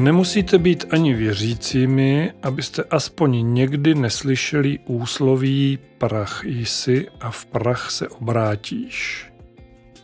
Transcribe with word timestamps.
Nemusíte 0.00 0.58
být 0.58 0.84
ani 0.90 1.14
věřícími, 1.14 2.32
abyste 2.42 2.82
aspoň 2.90 3.54
někdy 3.54 3.94
neslyšeli 3.94 4.78
úsloví 4.84 5.78
prach 5.98 6.44
jsi 6.44 7.08
a 7.20 7.30
v 7.30 7.46
prach 7.46 7.90
se 7.90 8.08
obrátíš. 8.08 9.26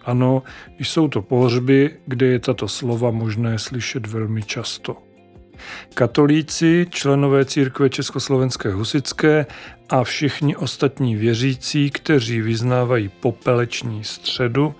Ano, 0.04 0.42
jsou 0.78 1.08
to 1.08 1.22
pohřby, 1.22 1.90
kde 2.06 2.26
je 2.26 2.38
tato 2.38 2.68
slova 2.68 3.10
možné 3.10 3.58
slyšet 3.58 4.06
velmi 4.06 4.42
často. 4.42 4.96
Katolíci, 5.94 6.86
členové 6.90 7.44
církve 7.44 7.90
Československé 7.90 8.72
husické 8.72 9.46
a 9.88 10.04
všichni 10.04 10.56
ostatní 10.56 11.16
věřící, 11.16 11.90
kteří 11.90 12.40
vyznávají 12.40 13.08
popeleční 13.08 14.04
středu, 14.04 14.74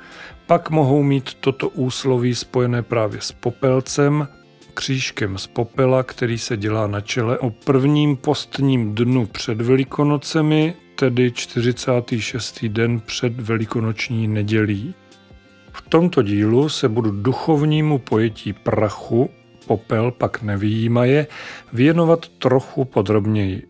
pak 0.46 0.70
mohou 0.70 1.02
mít 1.02 1.34
toto 1.34 1.68
úsloví 1.68 2.34
spojené 2.34 2.82
právě 2.82 3.20
s 3.20 3.32
popelcem, 3.32 4.28
křížkem 4.76 5.38
z 5.38 5.46
popela, 5.46 6.02
který 6.02 6.38
se 6.38 6.56
dělá 6.56 6.86
na 6.86 7.00
čele 7.00 7.38
o 7.38 7.50
prvním 7.50 8.16
postním 8.16 8.94
dnu 8.94 9.26
před 9.26 9.60
Velikonocemi, 9.60 10.74
tedy 10.94 11.32
46. 11.32 12.64
den 12.64 13.00
před 13.00 13.40
Velikonoční 13.40 14.28
nedělí. 14.28 14.94
V 15.72 15.82
tomto 15.88 16.22
dílu 16.22 16.68
se 16.68 16.88
budu 16.88 17.10
duchovnímu 17.10 17.98
pojetí 17.98 18.52
prachu, 18.52 19.30
popel 19.66 20.10
pak 20.10 20.42
nevýjímaje, 20.42 21.26
věnovat 21.72 22.28
trochu 22.28 22.84
podrobněji. 22.84 23.62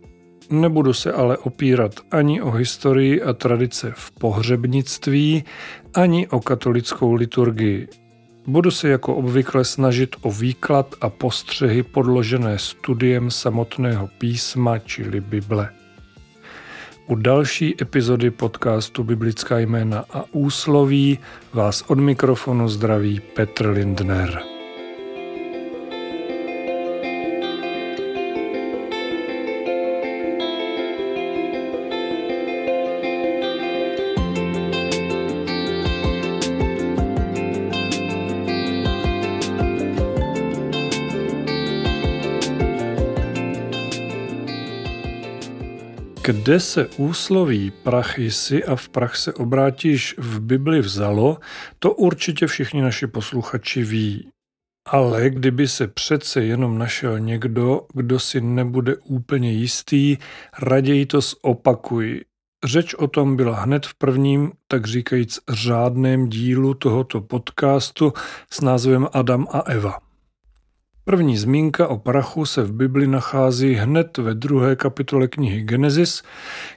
Nebudu 0.50 0.92
se 0.92 1.12
ale 1.12 1.38
opírat 1.38 1.92
ani 2.10 2.42
o 2.42 2.50
historii 2.50 3.22
a 3.22 3.32
tradice 3.32 3.92
v 3.96 4.10
pohřebnictví, 4.10 5.44
ani 5.94 6.28
o 6.28 6.40
katolickou 6.40 7.14
liturgii. 7.14 7.88
Budu 8.46 8.70
se 8.70 8.88
jako 8.88 9.14
obvykle 9.14 9.64
snažit 9.64 10.16
o 10.22 10.30
výklad 10.30 10.94
a 11.00 11.10
postřehy 11.10 11.82
podložené 11.82 12.58
studiem 12.58 13.30
samotného 13.30 14.08
písma, 14.18 14.78
čili 14.78 15.20
Bible. 15.20 15.70
U 17.06 17.14
další 17.14 17.74
epizody 17.82 18.30
podcastu 18.30 19.04
Biblická 19.04 19.58
jména 19.58 20.04
a 20.12 20.24
úsloví 20.32 21.18
vás 21.52 21.84
od 21.86 21.98
mikrofonu 21.98 22.68
zdraví 22.68 23.20
Petr 23.20 23.68
Lindner. 23.68 24.55
Kde 46.46 46.60
se 46.60 46.86
úsloví 46.86 47.70
prach 47.70 48.18
jsi 48.18 48.64
a 48.64 48.76
v 48.76 48.88
prach 48.88 49.16
se 49.16 49.34
obrátíš 49.34 50.14
v 50.18 50.40
Bibli 50.40 50.80
vzalo, 50.80 51.38
to 51.78 51.94
určitě 51.94 52.46
všichni 52.46 52.82
naši 52.82 53.06
posluchači 53.06 53.82
ví. 53.82 54.28
Ale 54.88 55.30
kdyby 55.30 55.68
se 55.68 55.88
přece 55.88 56.44
jenom 56.44 56.78
našel 56.78 57.18
někdo, 57.18 57.86
kdo 57.94 58.18
si 58.18 58.40
nebude 58.40 58.96
úplně 58.96 59.52
jistý, 59.52 60.16
raději 60.58 61.06
to 61.06 61.20
zopakuji. 61.20 62.24
Řeč 62.64 62.94
o 62.94 63.06
tom 63.08 63.36
byla 63.36 63.60
hned 63.60 63.86
v 63.86 63.94
prvním, 63.94 64.52
tak 64.68 64.86
říkajíc 64.86 65.38
řádném 65.48 66.28
dílu 66.28 66.74
tohoto 66.74 67.20
podcastu 67.20 68.12
s 68.52 68.60
názvem 68.60 69.08
Adam 69.12 69.46
a 69.50 69.60
Eva. 69.60 70.05
První 71.08 71.36
zmínka 71.36 71.88
o 71.88 71.98
prachu 71.98 72.46
se 72.46 72.62
v 72.62 72.72
Bibli 72.72 73.06
nachází 73.06 73.74
hned 73.74 74.18
ve 74.18 74.34
druhé 74.34 74.76
kapitole 74.76 75.28
knihy 75.28 75.62
Genesis, 75.62 76.22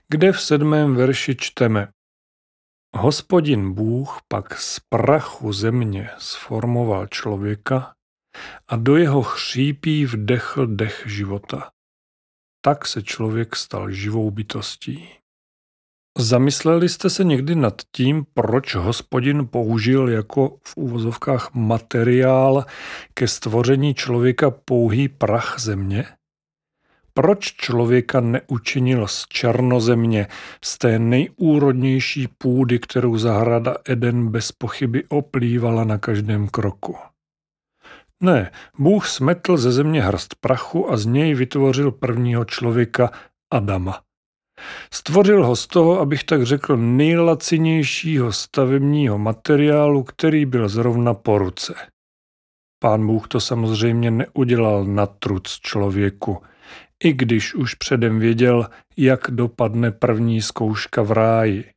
kde 0.10 0.32
v 0.32 0.42
sedmém 0.42 0.96
verši 0.96 1.36
čteme 1.36 1.88
Hospodin 2.98 3.74
Bůh 3.74 4.18
pak 4.28 4.60
z 4.60 4.80
prachu 4.90 5.54
země 5.54 6.10
sformoval 6.18 7.08
člověka 7.08 7.94
a 8.68 8.76
do 8.76 8.98
jeho 8.98 9.24
chřípí 9.24 10.06
vdechl 10.06 10.68
dech 10.68 11.04
života. 11.06 11.72
Tak 12.66 12.88
se 12.88 13.04
člověk 13.04 13.56
stal 13.56 13.92
živou 13.92 14.32
bytostí. 14.32 15.10
Zamysleli 16.20 16.90
jste 16.90 17.10
se 17.10 17.24
někdy 17.24 17.56
nad 17.56 17.82
tím, 17.92 18.26
proč 18.34 18.76
hospodin 18.76 19.48
použil 19.48 20.10
jako 20.10 20.58
v 20.68 20.78
úvozovkách 20.78 21.54
materiál 21.54 22.66
ke 23.14 23.28
stvoření 23.28 23.94
člověka 23.94 24.52
pouhý 24.52 25.08
prach 25.08 25.56
země? 25.60 26.06
Proč 27.14 27.46
člověka 27.46 28.22
neučinil 28.22 29.08
z 29.08 29.26
černozemě, 29.30 30.28
z 30.64 30.78
té 30.78 31.00
nejúrodnější 31.00 32.28
půdy, 32.38 32.80
kterou 32.80 33.18
zahrada 33.18 33.76
Eden 33.86 34.28
bez 34.28 34.52
pochyby 34.52 35.04
oplývala 35.10 35.84
na 35.84 35.98
každém 35.98 36.48
kroku? 36.48 36.96
Ne, 38.24 38.52
Bůh 38.80 39.08
smetl 39.08 39.58
ze 39.58 39.72
země 39.72 40.02
hrst 40.02 40.36
prachu 40.36 40.92
a 40.92 40.98
z 40.98 41.06
něj 41.06 41.34
vytvořil 41.34 41.92
prvního 41.92 42.46
člověka 42.46 43.12
Adama. 43.52 44.09
Stvořil 44.94 45.46
ho 45.46 45.56
z 45.56 45.68
toho, 45.68 46.00
abych 46.00 46.24
tak 46.24 46.44
řekl, 46.44 46.78
nejlacinějšího 46.78 48.32
stavebního 48.32 49.18
materiálu, 49.18 50.04
který 50.04 50.46
byl 50.46 50.70
zrovna 50.70 51.14
po 51.14 51.38
ruce. 51.38 51.76
Pán 52.84 53.08
Bůh 53.08 53.28
to 53.28 53.40
samozřejmě 53.40 54.12
neudělal 54.12 54.86
na 54.86 55.06
truc 55.06 55.60
člověku, 55.62 56.38
i 57.04 57.14
když 57.14 57.56
už 57.56 57.74
předem 57.74 58.20
věděl, 58.20 58.68
jak 58.98 59.20
dopadne 59.30 59.92
první 59.92 60.42
zkouška 60.42 61.02
v 61.02 61.12
ráji. 61.12 61.72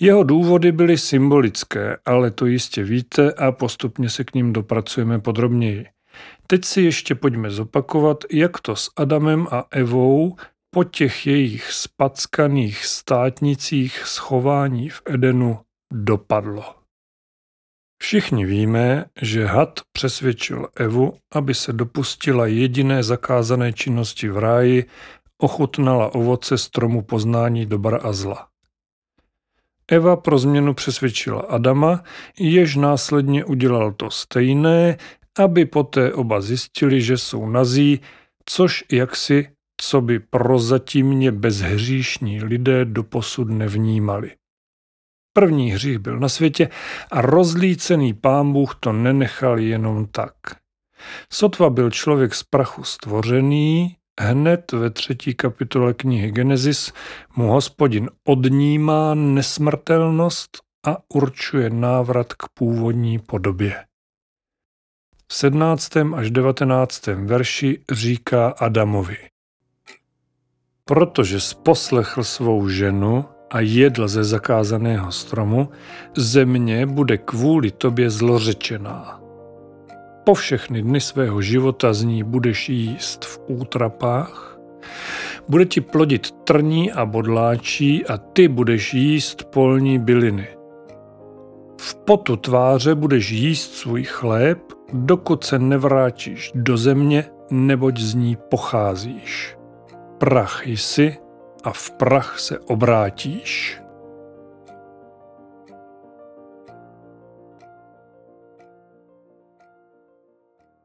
Jeho 0.00 0.22
důvody 0.22 0.72
byly 0.72 0.98
symbolické, 0.98 1.96
ale 2.04 2.30
to 2.30 2.46
jistě 2.46 2.82
víte 2.82 3.32
a 3.32 3.52
postupně 3.52 4.10
se 4.10 4.24
k 4.24 4.34
ním 4.34 4.52
dopracujeme 4.52 5.18
podrobněji. 5.18 5.86
Teď 6.46 6.64
si 6.64 6.82
ještě 6.82 7.14
pojďme 7.14 7.50
zopakovat, 7.50 8.24
jak 8.32 8.60
to 8.60 8.76
s 8.76 8.90
Adamem 8.96 9.46
a 9.50 9.64
Evou 9.70 10.36
po 10.74 10.84
těch 10.84 11.26
jejich 11.26 11.72
spackaných 11.72 12.86
státnicích 12.86 14.02
schování 14.04 14.88
v 14.88 15.02
Edenu 15.06 15.58
dopadlo. 15.92 16.64
Všichni 18.02 18.46
víme, 18.46 19.04
že 19.22 19.46
had 19.46 19.80
přesvědčil 19.92 20.68
Evu, 20.76 21.14
aby 21.32 21.54
se 21.54 21.72
dopustila 21.72 22.46
jediné 22.46 23.02
zakázané 23.02 23.72
činnosti 23.72 24.28
v 24.28 24.38
ráji, 24.38 24.84
ochutnala 25.38 26.14
ovoce 26.14 26.58
stromu 26.58 27.02
poznání 27.02 27.66
dobra 27.66 27.98
a 27.98 28.12
zla. 28.12 28.48
Eva 29.88 30.16
pro 30.16 30.38
změnu 30.38 30.74
přesvědčila 30.74 31.40
Adama, 31.40 32.04
jež 32.38 32.76
následně 32.76 33.44
udělal 33.44 33.92
to 33.92 34.10
stejné, 34.10 34.96
aby 35.38 35.64
poté 35.64 36.12
oba 36.12 36.40
zjistili, 36.40 37.00
že 37.00 37.18
jsou 37.18 37.46
nazí, 37.46 38.00
což 38.46 38.84
jaksi 38.92 39.53
co 39.88 40.00
by 40.00 40.18
prozatímně 40.18 41.32
bezhříšní 41.32 42.44
lidé 42.44 42.84
doposud 42.84 43.50
nevnímali. 43.50 44.36
První 45.32 45.70
hřích 45.70 45.98
byl 45.98 46.18
na 46.18 46.28
světě 46.28 46.68
a 47.10 47.20
rozlícený 47.20 48.14
pán 48.14 48.52
Bůh 48.52 48.74
to 48.80 48.92
nenechal 48.92 49.58
jenom 49.58 50.06
tak. 50.06 50.34
Sotva 51.32 51.70
byl 51.70 51.90
člověk 51.90 52.34
z 52.34 52.42
prachu 52.42 52.84
stvořený, 52.84 53.96
hned 54.20 54.72
ve 54.72 54.90
třetí 54.90 55.34
kapitole 55.34 55.94
knihy 55.94 56.30
Genesis 56.30 56.92
mu 57.36 57.46
hospodin 57.46 58.10
odnímá 58.28 59.14
nesmrtelnost 59.14 60.58
a 60.86 60.96
určuje 61.14 61.70
návrat 61.70 62.32
k 62.32 62.48
původní 62.54 63.18
podobě. 63.18 63.84
V 65.28 65.34
17. 65.34 65.96
až 65.96 66.30
19. 66.30 67.06
verši 67.06 67.80
říká 67.92 68.48
Adamovi 68.48 69.33
protože 70.86 71.40
sposlechl 71.40 72.24
svou 72.24 72.68
ženu 72.68 73.24
a 73.50 73.60
jedl 73.60 74.08
ze 74.08 74.24
zakázaného 74.24 75.12
stromu, 75.12 75.68
země 76.16 76.86
bude 76.86 77.18
kvůli 77.18 77.70
tobě 77.70 78.10
zlořečená. 78.10 79.20
Po 80.24 80.34
všechny 80.34 80.82
dny 80.82 81.00
svého 81.00 81.42
života 81.42 81.92
z 81.92 82.02
ní 82.02 82.22
budeš 82.22 82.68
jíst 82.68 83.24
v 83.24 83.40
útrapách, 83.46 84.58
bude 85.48 85.66
ti 85.66 85.80
plodit 85.80 86.30
trní 86.30 86.92
a 86.92 87.06
bodláčí 87.06 88.06
a 88.06 88.16
ty 88.18 88.48
budeš 88.48 88.94
jíst 88.94 89.44
polní 89.44 89.98
byliny. 89.98 90.48
V 91.80 91.94
potu 91.94 92.36
tváře 92.36 92.94
budeš 92.94 93.30
jíst 93.30 93.74
svůj 93.74 94.04
chléb, 94.04 94.58
dokud 94.92 95.44
se 95.44 95.58
nevrátíš 95.58 96.52
do 96.54 96.76
země, 96.76 97.24
neboť 97.50 97.98
z 97.98 98.14
ní 98.14 98.36
pocházíš 98.50 99.56
prach 100.18 100.66
jsi 100.66 101.16
a 101.64 101.72
v 101.72 101.90
prach 101.90 102.38
se 102.38 102.58
obrátíš. 102.58 103.80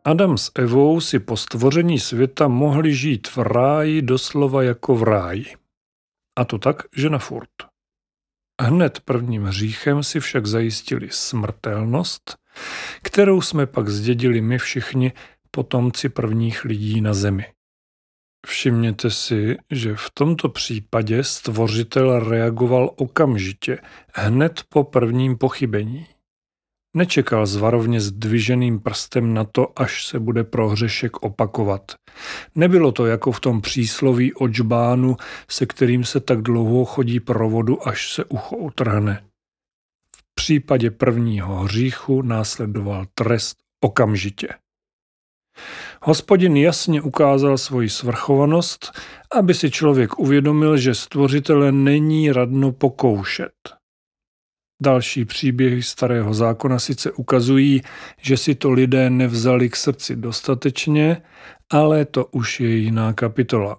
Adam 0.06 0.38
s 0.38 0.52
Evou 0.56 1.02
si 1.02 1.20
po 1.20 1.38
stvoření 1.38 2.00
světa 2.00 2.48
mohli 2.48 2.94
žít 2.96 3.28
v 3.28 3.38
ráji 3.38 4.02
doslova 4.02 4.64
jako 4.64 4.96
v 4.96 5.04
ráji. 5.04 5.46
A 6.36 6.46
to 6.46 6.58
tak, 6.58 6.84
že 6.96 7.10
na 7.10 7.18
furt. 7.18 7.50
Hned 8.62 9.00
prvním 9.00 9.44
hříchem 9.44 10.04
si 10.04 10.20
však 10.20 10.46
zajistili 10.46 11.08
smrtelnost, 11.12 12.38
kterou 13.02 13.42
jsme 13.42 13.66
pak 13.66 13.90
zdědili 13.90 14.42
my 14.42 14.58
všichni 14.58 15.14
potomci 15.52 16.10
prvních 16.10 16.66
lidí 16.66 17.02
na 17.02 17.14
zemi. 17.14 17.46
Všimněte 18.48 19.10
si, 19.10 19.58
že 19.72 19.96
v 19.96 20.10
tomto 20.14 20.50
případě 20.50 21.24
stvořitel 21.24 22.20
reagoval 22.20 22.92
okamžitě, 22.96 23.78
hned 24.14 24.64
po 24.70 24.84
prvním 24.84 25.38
pochybení. 25.38 26.08
Nečekal 26.96 27.46
zvarovně 27.46 28.02
zdviženým 28.02 28.80
prstem 28.80 29.34
na 29.34 29.44
to, 29.44 29.80
až 29.80 30.06
se 30.06 30.20
bude 30.20 30.44
prohřešek 30.44 31.24
opakovat. 31.24 31.92
Nebylo 32.56 32.92
to 32.92 33.06
jako 33.06 33.32
v 33.32 33.40
tom 33.40 33.62
přísloví 33.62 34.34
o 34.34 34.48
džbánu, 34.48 35.18
se 35.50 35.66
kterým 35.66 36.04
se 36.04 36.20
tak 36.20 36.42
dlouho 36.42 36.86
chodí 36.86 37.20
pro 37.20 37.50
vodu, 37.50 37.88
až 37.88 38.14
se 38.14 38.26
ucho 38.26 38.58
utrhne. 38.58 39.24
V 40.18 40.36
případě 40.36 40.92
prvního 40.92 41.56
hříchu 41.56 42.22
následoval 42.22 43.06
trest 43.14 43.58
okamžitě. 43.84 44.48
Hospodin 46.02 46.58
jasně 46.58 47.02
ukázal 47.02 47.58
svoji 47.58 47.90
svrchovanost, 47.90 48.92
aby 49.36 49.54
si 49.54 49.72
člověk 49.72 50.20
uvědomil, 50.20 50.78
že 50.78 50.96
stvořitele 50.96 51.72
není 51.72 52.32
radno 52.32 52.72
pokoušet. 52.72 53.54
Další 54.82 55.26
příběhy 55.26 55.84
starého 55.84 56.34
zákona 56.34 56.80
sice 56.80 57.12
ukazují, 57.12 57.82
že 58.22 58.38
si 58.38 58.56
to 58.56 58.72
lidé 58.72 59.10
nevzali 59.10 59.70
k 59.70 59.76
srdci 59.76 60.16
dostatečně, 60.16 61.22
ale 61.72 62.06
to 62.06 62.26
už 62.26 62.60
je 62.60 62.76
jiná 62.76 63.14
kapitola. 63.14 63.78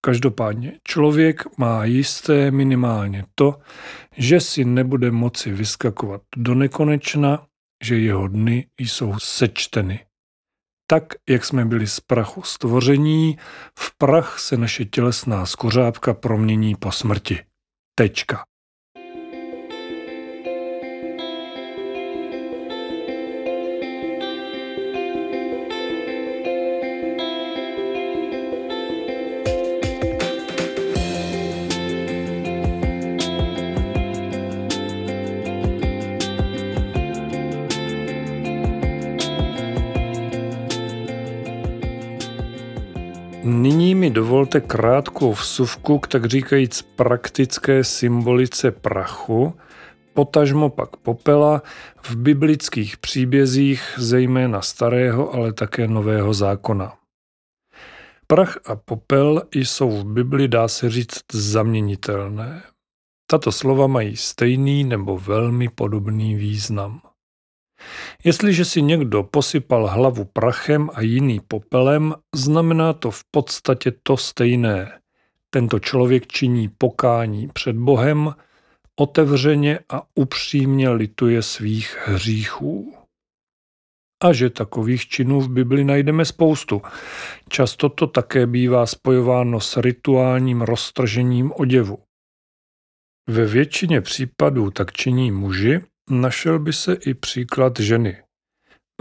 Každopádně 0.00 0.72
člověk 0.84 1.58
má 1.58 1.84
jisté 1.84 2.50
minimálně 2.50 3.24
to, 3.34 3.58
že 4.16 4.40
si 4.40 4.64
nebude 4.64 5.10
moci 5.10 5.52
vyskakovat 5.52 6.22
do 6.36 6.54
nekonečna, 6.54 7.46
že 7.84 7.98
jeho 7.98 8.28
dny 8.28 8.66
jsou 8.78 9.14
sečteny. 9.18 10.07
Tak, 10.90 11.04
jak 11.28 11.44
jsme 11.44 11.64
byli 11.64 11.86
z 11.86 12.00
prachu 12.00 12.42
stvoření, 12.42 13.38
v 13.78 13.98
prach 13.98 14.38
se 14.38 14.56
naše 14.56 14.84
tělesná 14.84 15.46
skořápka 15.46 16.14
promění 16.14 16.74
po 16.74 16.92
smrti. 16.92 17.44
Tečka. 17.94 18.44
Mi 44.08 44.14
dovolte 44.14 44.60
krátkou 44.60 45.32
vsuvku 45.32 45.98
k 45.98 46.08
tak 46.08 46.24
říkajíc 46.24 46.82
praktické 46.82 47.84
symbolice 47.84 48.70
prachu, 48.70 49.54
potažmo 50.14 50.70
pak 50.70 50.96
popela 50.96 51.62
v 52.02 52.16
biblických 52.16 52.96
příbězích 52.96 53.94
zejména 53.98 54.62
starého, 54.62 55.34
ale 55.34 55.52
také 55.52 55.88
nového 55.88 56.34
zákona. 56.34 56.96
Prach 58.26 58.58
a 58.66 58.76
popel 58.76 59.42
jsou 59.54 59.90
v 59.90 60.04
Bibli, 60.04 60.48
dá 60.48 60.68
se 60.68 60.90
říct, 60.90 61.20
zaměnitelné. 61.32 62.62
Tato 63.30 63.52
slova 63.52 63.86
mají 63.86 64.16
stejný 64.16 64.84
nebo 64.84 65.18
velmi 65.18 65.68
podobný 65.68 66.34
význam. 66.34 67.00
Jestliže 68.24 68.64
si 68.64 68.82
někdo 68.82 69.22
posypal 69.22 69.86
hlavu 69.86 70.24
prachem 70.24 70.90
a 70.94 71.00
jiný 71.00 71.40
popelem, 71.48 72.14
znamená 72.34 72.92
to 72.92 73.10
v 73.10 73.24
podstatě 73.30 73.92
to 74.02 74.16
stejné. 74.16 75.00
Tento 75.50 75.78
člověk 75.78 76.26
činí 76.26 76.68
pokání 76.78 77.48
před 77.48 77.76
Bohem, 77.76 78.34
otevřeně 78.96 79.78
a 79.88 80.02
upřímně 80.14 80.90
lituje 80.90 81.42
svých 81.42 81.98
hříchů. 82.04 82.94
A 84.24 84.32
že 84.32 84.50
takových 84.50 85.08
činů 85.08 85.40
v 85.40 85.50
Bibli 85.50 85.84
najdeme 85.84 86.24
spoustu. 86.24 86.82
Často 87.48 87.88
to 87.88 88.06
také 88.06 88.46
bývá 88.46 88.86
spojováno 88.86 89.60
s 89.60 89.76
rituálním 89.76 90.62
roztržením 90.62 91.52
oděvu. 91.52 91.98
Ve 93.28 93.46
většině 93.46 94.00
případů 94.00 94.70
tak 94.70 94.92
činí 94.92 95.30
muži, 95.30 95.80
Našel 96.10 96.58
by 96.58 96.72
se 96.72 96.94
i 96.94 97.14
příklad 97.14 97.80
ženy. 97.80 98.16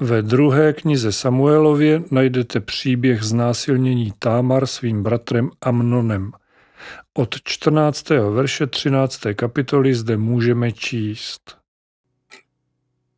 Ve 0.02 0.22
druhé 0.22 0.74
knize 0.74 1.12
Samuelově 1.12 2.02
najdete 2.12 2.60
příběh 2.60 3.24
znásilnění 3.24 4.14
Támar 4.20 4.66
svým 4.66 5.04
bratrem 5.04 5.50
Amnonem. 5.62 6.32
Od 7.14 7.36
14. 7.44 8.10
verše 8.10 8.68
13. 8.68 9.22
kapitoly 9.36 9.94
zde 9.94 10.18
můžeme 10.18 10.72
číst. 10.72 11.58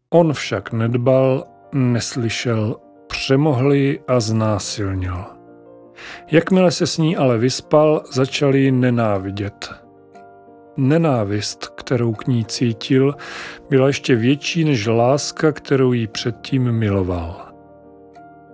On 0.10 0.34
však 0.34 0.72
nedbal, 0.72 1.48
neslyšel, 1.74 2.76
přemohl 3.08 3.74
ji 3.74 4.00
a 4.08 4.20
znásilnil. 4.20 5.26
Jakmile 6.32 6.72
se 6.72 6.88
s 6.88 6.98
ní 6.98 7.18
ale 7.18 7.38
vyspal, 7.38 8.04
začal 8.12 8.56
ji 8.56 8.72
nenávidět. 8.72 9.79
Nenávist, 10.80 11.68
kterou 11.68 12.14
k 12.14 12.28
ní 12.28 12.46
cítil, 12.46 13.16
byla 13.70 13.88
ještě 13.88 14.16
větší 14.16 14.64
než 14.64 14.88
láska, 14.88 15.52
kterou 15.52 15.94
jí 15.94 16.08
předtím 16.08 16.72
miloval. 16.72 17.46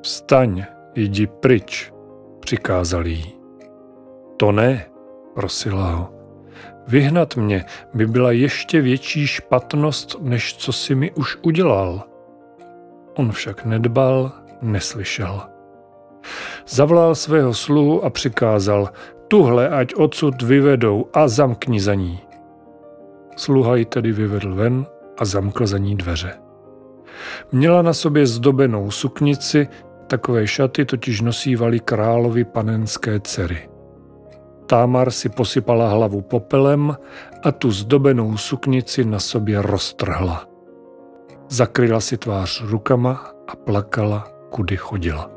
Vstaň, 0.02 0.66
jdi 0.96 1.28
pryč, 1.28 1.94
přikázal 2.40 3.08
jí. 3.08 3.34
To 4.38 4.52
ne, 4.52 4.86
prosila 5.34 5.92
ho. 5.92 6.10
Vyhnat 6.88 7.36
mě 7.36 7.66
by 7.94 8.08
byla 8.08 8.32
ještě 8.32 8.82
větší 8.82 9.28
špatnost, 9.28 10.16
než 10.22 10.56
co 10.58 10.74
si 10.74 10.96
mi 10.96 11.12
už 11.12 11.38
udělal. 11.42 12.04
On 13.18 13.32
však 13.32 13.66
nedbal, 13.66 14.32
neslyšel. 14.62 15.42
Zavolal 16.68 17.16
svého 17.16 17.54
sluhu 17.54 18.06
a 18.06 18.10
přikázal, 18.10 18.90
tuhle 19.28 19.70
ať 19.70 19.96
odsud 19.96 20.42
vyvedou 20.42 21.06
a 21.14 21.28
zamkni 21.28 21.80
za 21.80 21.94
ní. 21.94 22.20
Sluha 23.36 23.76
ji 23.76 23.86
tedy 23.86 24.12
vyvedl 24.12 24.56
ven 24.56 24.86
a 25.18 25.26
zamkl 25.26 25.68
za 25.68 25.78
ní 25.78 25.96
dveře. 25.96 26.34
Měla 27.52 27.82
na 27.82 27.94
sobě 27.94 28.28
zdobenou 28.28 28.92
suknici, 28.92 29.68
takové 30.08 30.48
šaty 30.48 30.86
totiž 30.86 31.22
nosívali 31.22 31.80
královi 31.80 32.44
panenské 32.44 33.20
dcery. 33.20 33.70
Támar 34.66 35.12
si 35.12 35.30
posypala 35.30 35.90
hlavu 35.90 36.22
popelem 36.22 36.98
a 37.44 37.52
tu 37.52 37.72
zdobenou 37.72 38.38
suknici 38.38 39.06
na 39.06 39.20
sobě 39.20 39.62
roztrhla. 39.62 40.46
Zakryla 41.50 42.00
si 42.00 42.18
tvář 42.18 42.62
rukama 42.62 43.32
a 43.48 43.56
plakala, 43.56 44.28
kudy 44.50 44.78
chodila. 44.78 45.35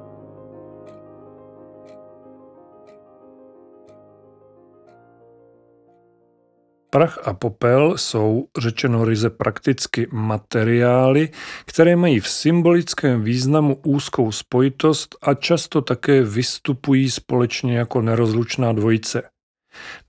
Prach 6.91 7.29
a 7.29 7.35
popel 7.35 7.99
jsou, 7.99 8.47
řečeno 8.59 9.05
ryze 9.05 9.31
prakticky, 9.31 10.07
materiály, 10.13 11.29
které 11.65 11.97
mají 11.97 12.21
v 12.21 12.29
symbolickém 12.29 13.23
významu 13.23 13.81
úzkou 13.87 14.33
spojitost 14.33 15.17
a 15.23 15.35
často 15.35 15.83
také 15.83 16.23
vystupují 16.23 17.11
společně 17.11 17.79
jako 17.79 18.01
nerozlučná 18.03 18.73
dvojice. 18.73 19.23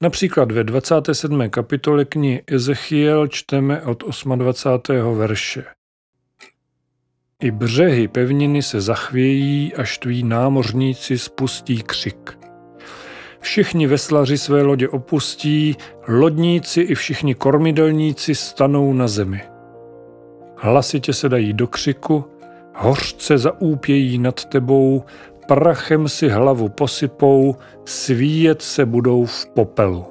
Například 0.01 0.51
ve 0.51 0.63
27. 0.63 1.49
kapitole 1.49 2.05
knihy 2.05 2.43
Ezechiel 2.47 3.27
čteme 3.27 3.81
od 3.81 4.03
28. 4.35 5.17
verše. 5.17 5.65
I 7.43 7.51
břehy 7.51 8.07
pevniny 8.07 8.61
se 8.61 8.81
zachvějí, 8.81 9.73
až 9.73 9.97
tví 9.97 10.23
námořníci 10.23 11.17
spustí 11.17 11.83
křik. 11.83 12.38
Všichni 13.39 13.87
veslaři 13.87 14.37
své 14.37 14.61
lodě 14.61 14.89
opustí, 14.89 15.75
lodníci 16.07 16.81
i 16.81 16.95
všichni 16.95 17.35
kormidelníci 17.35 18.35
stanou 18.35 18.93
na 18.93 19.07
zemi. 19.07 19.41
Hlasitě 20.57 21.13
se 21.13 21.29
dají 21.29 21.53
do 21.53 21.67
křiku, 21.67 22.25
hořce 22.75 23.37
zaúpějí 23.37 24.17
nad 24.17 24.45
tebou, 24.45 25.03
prachem 25.47 26.07
si 26.07 26.29
hlavu 26.29 26.69
posypou, 26.69 27.55
svíjet 27.85 28.61
se 28.61 28.85
budou 28.85 29.25
v 29.25 29.45
popelu. 29.45 30.05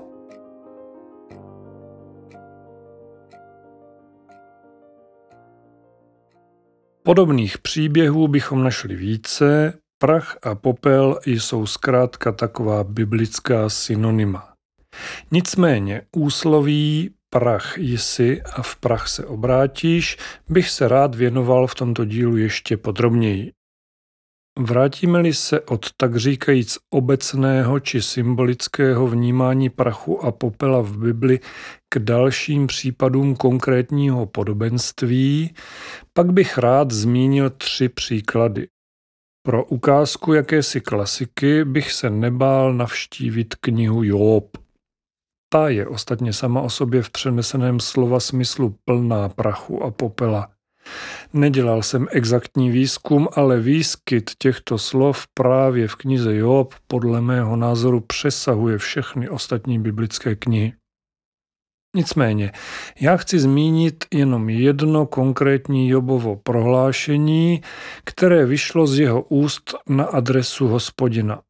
Podobných 7.02 7.58
příběhů 7.58 8.28
bychom 8.28 8.64
našli 8.64 8.96
více, 8.96 9.72
prach 9.98 10.38
a 10.42 10.54
popel 10.54 11.18
jsou 11.26 11.66
zkrátka 11.66 12.32
taková 12.32 12.84
biblická 12.84 13.68
synonyma. 13.68 14.52
Nicméně 15.30 16.02
úsloví 16.16 17.10
prach 17.30 17.78
jsi 17.78 18.42
a 18.42 18.62
v 18.62 18.76
prach 18.76 19.08
se 19.08 19.26
obrátíš 19.26 20.16
bych 20.48 20.70
se 20.70 20.88
rád 20.88 21.14
věnoval 21.14 21.66
v 21.66 21.74
tomto 21.74 22.04
dílu 22.04 22.36
ještě 22.36 22.76
podrobněji. 22.76 23.52
Vrátíme-li 24.58 25.34
se 25.34 25.60
od 25.60 25.92
tak 25.96 26.16
říkajíc 26.16 26.78
obecného 26.90 27.80
či 27.80 28.02
symbolického 28.02 29.08
vnímání 29.08 29.70
prachu 29.70 30.24
a 30.24 30.32
popela 30.32 30.80
v 30.80 30.98
Bibli 30.98 31.40
k 31.88 31.98
dalším 31.98 32.66
případům 32.66 33.36
konkrétního 33.36 34.26
podobenství, 34.26 35.54
pak 36.12 36.32
bych 36.32 36.58
rád 36.58 36.90
zmínil 36.90 37.50
tři 37.50 37.88
příklady. 37.88 38.68
Pro 39.48 39.64
ukázku 39.64 40.32
jakési 40.32 40.80
klasiky 40.80 41.64
bych 41.64 41.92
se 41.92 42.10
nebál 42.10 42.74
navštívit 42.74 43.54
knihu 43.54 44.02
Job. 44.02 44.56
Ta 45.52 45.68
je 45.68 45.86
ostatně 45.86 46.32
sama 46.32 46.60
o 46.60 46.70
sobě 46.70 47.02
v 47.02 47.10
přeneseném 47.10 47.80
slova 47.80 48.20
smyslu 48.20 48.76
plná 48.84 49.28
prachu 49.28 49.82
a 49.82 49.90
popela. 49.90 50.50
Nedělal 51.32 51.82
jsem 51.82 52.06
exaktní 52.10 52.70
výzkum, 52.70 53.28
ale 53.32 53.60
výskyt 53.60 54.30
těchto 54.38 54.78
slov 54.78 55.26
právě 55.34 55.88
v 55.88 55.94
knize 55.94 56.36
Job 56.36 56.74
podle 56.86 57.20
mého 57.20 57.56
názoru 57.56 58.00
přesahuje 58.00 58.78
všechny 58.78 59.28
ostatní 59.28 59.78
biblické 59.78 60.36
knihy. 60.36 60.72
Nicméně, 61.98 62.52
já 63.00 63.16
chci 63.16 63.38
zmínit 63.38 64.04
jenom 64.14 64.48
jedno 64.48 65.06
konkrétní 65.06 65.88
Jobovo 65.88 66.36
prohlášení, 66.36 67.62
které 68.04 68.46
vyšlo 68.46 68.86
z 68.86 68.98
jeho 68.98 69.22
úst 69.22 69.74
na 69.88 70.04
adresu 70.04 70.68
hospodina. 70.68 71.40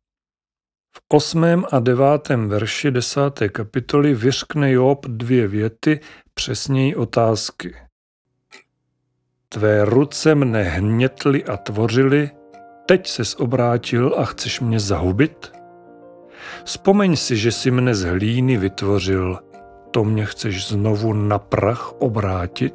V 0.96 1.00
osmém 1.08 1.64
a 1.72 1.78
devátém 1.78 2.48
verši 2.48 2.90
desáté 2.90 3.48
kapitoly 3.48 4.14
vyřkne 4.14 4.72
Job 4.72 5.06
dvě 5.06 5.48
věty, 5.48 6.00
přesněji 6.34 6.96
otázky. 6.96 7.74
Tvé 9.48 9.84
ruce 9.84 10.34
mne 10.34 10.62
hnětly 10.62 11.44
a 11.44 11.56
tvořily, 11.56 12.30
teď 12.86 13.06
ses 13.06 13.34
obrátil 13.34 14.14
a 14.16 14.24
chceš 14.24 14.60
mě 14.60 14.80
zahubit? 14.80 15.52
Vzpomeň 16.64 17.16
si, 17.16 17.36
že 17.36 17.52
si 17.52 17.70
mne 17.70 17.94
z 17.94 18.04
hlíny 18.04 18.56
vytvořil, 18.56 19.47
to 19.90 20.04
mě 20.04 20.26
chceš 20.26 20.68
znovu 20.68 21.12
na 21.12 21.38
prach 21.38 21.92
obrátit? 21.92 22.74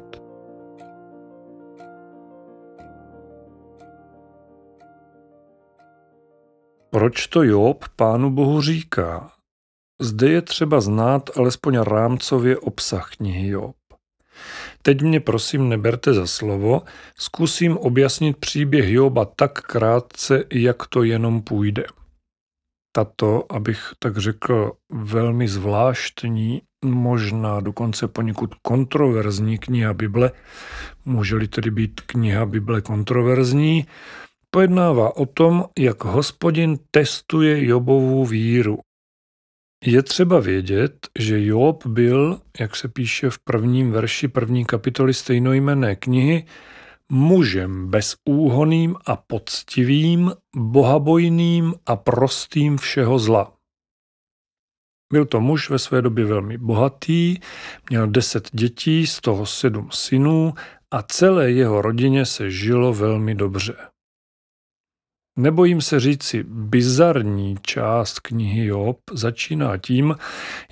Proč 6.90 7.26
to 7.26 7.42
Job 7.42 7.84
pánu 7.96 8.30
Bohu 8.30 8.60
říká? 8.60 9.30
Zde 10.00 10.30
je 10.30 10.42
třeba 10.42 10.80
znát 10.80 11.30
alespoň 11.36 11.78
rámcově 11.78 12.58
obsah 12.58 13.10
knihy 13.16 13.48
Job. 13.48 13.76
Teď 14.82 15.02
mě 15.02 15.20
prosím 15.20 15.68
neberte 15.68 16.12
za 16.12 16.26
slovo, 16.26 16.82
zkusím 17.18 17.76
objasnit 17.78 18.36
příběh 18.36 18.88
Joba 18.88 19.24
tak 19.24 19.52
krátce, 19.52 20.44
jak 20.52 20.86
to 20.86 21.02
jenom 21.02 21.42
půjde. 21.42 21.84
Tato, 22.92 23.52
abych 23.52 23.92
tak 23.98 24.18
řekl, 24.18 24.72
velmi 24.92 25.48
zvláštní, 25.48 26.62
možná 26.84 27.60
dokonce 27.60 28.08
poněkud 28.08 28.54
kontroverzní 28.54 29.58
kniha 29.58 29.94
Bible, 29.94 30.30
může-li 31.04 31.48
tedy 31.48 31.70
být 31.70 32.00
kniha 32.00 32.46
Bible 32.46 32.80
kontroverzní, 32.80 33.86
pojednává 34.50 35.16
o 35.16 35.26
tom, 35.26 35.64
jak 35.78 36.04
hospodin 36.04 36.78
testuje 36.90 37.66
Jobovu 37.66 38.24
víru. 38.24 38.78
Je 39.84 40.02
třeba 40.02 40.40
vědět, 40.40 41.08
že 41.18 41.44
Job 41.44 41.86
byl, 41.86 42.40
jak 42.60 42.76
se 42.76 42.88
píše 42.88 43.30
v 43.30 43.38
prvním 43.38 43.92
verši 43.92 44.28
první 44.28 44.64
kapitoly 44.64 45.14
stejnojmenné 45.14 45.96
knihy, 45.96 46.44
mužem 47.12 47.90
bezúhoným 47.90 48.96
a 49.06 49.16
poctivým, 49.16 50.32
bohabojným 50.56 51.74
a 51.86 51.96
prostým 51.96 52.76
všeho 52.76 53.18
zla. 53.18 53.53
Byl 55.14 55.24
to 55.24 55.40
muž 55.40 55.70
ve 55.70 55.78
své 55.78 56.02
době 56.02 56.24
velmi 56.24 56.58
bohatý, 56.58 57.38
měl 57.90 58.06
deset 58.06 58.48
dětí, 58.52 59.06
z 59.06 59.20
toho 59.20 59.46
sedm 59.46 59.88
synů 59.92 60.54
a 60.90 61.02
celé 61.02 61.50
jeho 61.50 61.82
rodině 61.82 62.26
se 62.26 62.50
žilo 62.50 62.94
velmi 62.94 63.34
dobře. 63.34 63.74
Nebojím 65.38 65.80
se 65.80 66.00
říci, 66.00 66.44
bizarní 66.48 67.56
část 67.62 68.20
knihy 68.20 68.66
Job 68.66 68.98
začíná 69.12 69.76
tím, 69.78 70.14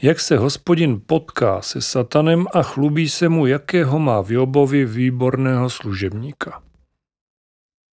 jak 0.02 0.20
se 0.20 0.36
hospodin 0.36 1.00
potká 1.06 1.62
se 1.62 1.80
satanem 1.80 2.46
a 2.54 2.62
chlubí 2.62 3.08
se 3.08 3.28
mu, 3.28 3.46
jakého 3.46 3.98
má 3.98 4.22
v 4.22 4.30
Jobovi 4.30 4.84
výborného 4.84 5.70
služebníka. 5.70 6.62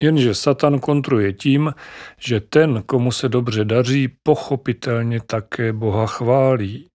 Jenže 0.04 0.36
Satan 0.36 0.80
kontruje 0.80 1.34
tím, 1.34 1.74
že 2.20 2.40
ten, 2.40 2.84
komu 2.86 3.12
se 3.12 3.30
dobře 3.30 3.66
daří, 3.66 4.08
pochopitelně 4.24 5.20
také 5.22 5.74
Boha 5.74 6.06
chválí. 6.08 6.88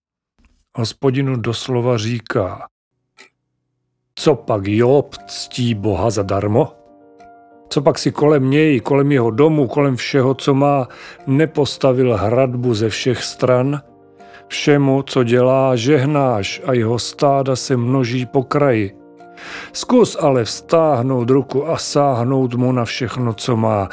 Hospodinu 0.77 1.35
doslova 1.35 1.97
říká, 1.97 2.67
co 4.15 4.35
pak 4.35 4.67
Job 4.67 5.15
ctí 5.27 5.73
Boha 5.73 6.09
zadarmo? 6.09 6.71
Co 7.69 7.81
pak 7.81 7.99
si 7.99 8.11
kolem 8.11 8.49
něj, 8.49 8.79
kolem 8.79 9.11
jeho 9.11 9.31
domu, 9.31 9.67
kolem 9.67 9.95
všeho, 9.95 10.33
co 10.33 10.53
má, 10.53 10.87
nepostavil 11.27 12.17
hradbu 12.17 12.73
ze 12.73 12.89
všech 12.89 13.23
stran? 13.23 13.81
Všemu, 14.47 15.01
co 15.01 15.23
dělá, 15.23 15.75
žehnáš 15.75 16.61
a 16.65 16.73
jeho 16.73 16.99
stáda 16.99 17.55
se 17.55 17.77
množí 17.77 18.25
po 18.25 18.43
kraji. 18.43 19.04
Zkus 19.73 20.17
ale 20.19 20.43
vztáhnout 20.43 21.29
ruku 21.29 21.69
a 21.69 21.77
sáhnout 21.77 22.53
mu 22.53 22.71
na 22.71 22.85
všechno, 22.85 23.33
co 23.33 23.57
má. 23.57 23.89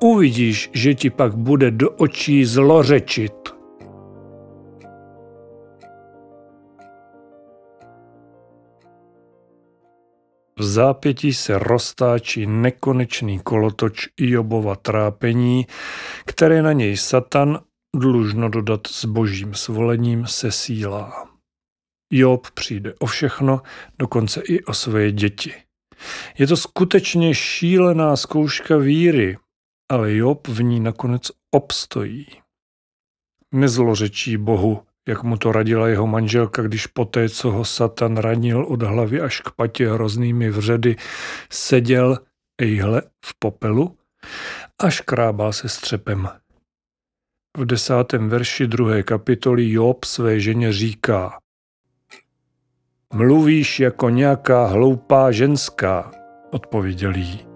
Uvidíš, 0.00 0.70
že 0.72 0.94
ti 0.94 1.10
pak 1.10 1.34
bude 1.34 1.70
do 1.70 1.90
očí 1.90 2.44
zlořečit. 2.44 3.56
V 10.58 10.64
zápětí 10.64 11.34
se 11.34 11.58
roztáčí 11.58 12.46
nekonečný 12.46 13.38
kolotoč 13.40 14.08
Jobova 14.20 14.76
trápení, 14.76 15.66
které 16.26 16.62
na 16.62 16.72
něj 16.72 16.96
Satan, 16.96 17.58
dlužno 17.96 18.48
dodat 18.48 18.86
s 18.86 19.04
božím 19.04 19.54
svolením, 19.54 20.26
sesílá. 20.26 21.35
Job 22.10 22.50
přijde 22.50 22.94
o 22.98 23.06
všechno, 23.06 23.62
dokonce 23.98 24.42
i 24.48 24.64
o 24.64 24.74
své 24.74 25.12
děti. 25.12 25.54
Je 26.38 26.46
to 26.46 26.56
skutečně 26.56 27.34
šílená 27.34 28.16
zkouška 28.16 28.76
víry, 28.76 29.38
ale 29.92 30.14
Job 30.14 30.48
v 30.48 30.62
ní 30.62 30.80
nakonec 30.80 31.30
obstojí. 31.50 32.26
Nezlořečí 33.54 34.36
Bohu, 34.36 34.82
jak 35.08 35.22
mu 35.22 35.36
to 35.36 35.52
radila 35.52 35.88
jeho 35.88 36.06
manželka, 36.06 36.62
když 36.62 36.86
poté, 36.86 37.28
co 37.28 37.50
ho 37.50 37.64
Satan 37.64 38.16
ranil 38.16 38.64
od 38.64 38.82
hlavy 38.82 39.20
až 39.20 39.40
k 39.40 39.50
patě 39.50 39.92
hroznými 39.92 40.50
vředy, 40.50 40.96
seděl, 41.50 42.18
ejhle, 42.60 43.02
v 43.24 43.34
popelu 43.38 43.98
a 44.80 44.90
škrábal 44.90 45.52
se 45.52 45.68
střepem. 45.68 46.28
V 47.56 47.64
desátém 47.64 48.28
verši 48.28 48.66
druhé 48.66 49.02
kapitoly 49.02 49.70
Job 49.70 50.04
své 50.04 50.40
ženě 50.40 50.72
říká 50.72 51.38
Mluvíš 53.16 53.80
jako 53.80 54.08
nějaká 54.08 54.66
hloupá 54.66 55.30
ženská, 55.30 56.10
odpověděl 56.50 57.14
jí. 57.14 57.46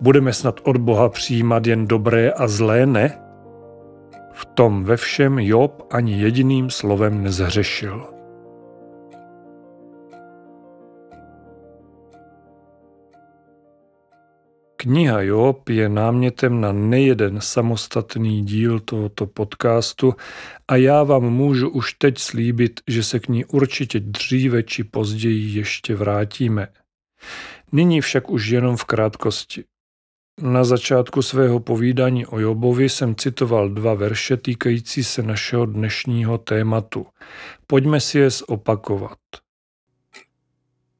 Budeme 0.00 0.32
snad 0.32 0.60
od 0.62 0.76
Boha 0.76 1.08
přijímat 1.08 1.66
jen 1.66 1.86
dobré 1.86 2.30
a 2.30 2.48
zlé, 2.48 2.86
ne? 2.86 3.18
V 4.32 4.44
tom 4.44 4.84
ve 4.84 4.96
všem 4.96 5.38
Job 5.38 5.86
ani 5.90 6.20
jediným 6.20 6.70
slovem 6.70 7.22
nezhřešil. 7.22 8.15
Kniha 14.86 15.20
Job 15.20 15.68
je 15.68 15.88
námětem 15.88 16.60
na 16.60 16.72
nejeden 16.72 17.40
samostatný 17.40 18.44
díl 18.44 18.80
tohoto 18.80 19.26
podcastu 19.26 20.14
a 20.68 20.76
já 20.76 21.02
vám 21.02 21.22
můžu 21.22 21.70
už 21.70 21.92
teď 21.92 22.18
slíbit, 22.18 22.80
že 22.86 23.02
se 23.02 23.20
k 23.20 23.28
ní 23.28 23.44
určitě 23.44 24.00
dříve 24.00 24.62
či 24.62 24.84
později 24.84 25.58
ještě 25.58 25.94
vrátíme. 25.94 26.68
Nyní 27.72 28.00
však 28.00 28.30
už 28.30 28.46
jenom 28.46 28.76
v 28.76 28.84
krátkosti. 28.84 29.64
Na 30.42 30.64
začátku 30.64 31.22
svého 31.22 31.60
povídání 31.60 32.26
o 32.26 32.38
Jobovi 32.38 32.88
jsem 32.88 33.14
citoval 33.14 33.68
dva 33.68 33.94
verše 33.94 34.36
týkající 34.36 35.04
se 35.04 35.22
našeho 35.22 35.66
dnešního 35.66 36.38
tématu. 36.38 37.06
Pojďme 37.66 38.00
si 38.00 38.18
je 38.18 38.30
zopakovat. 38.30 39.18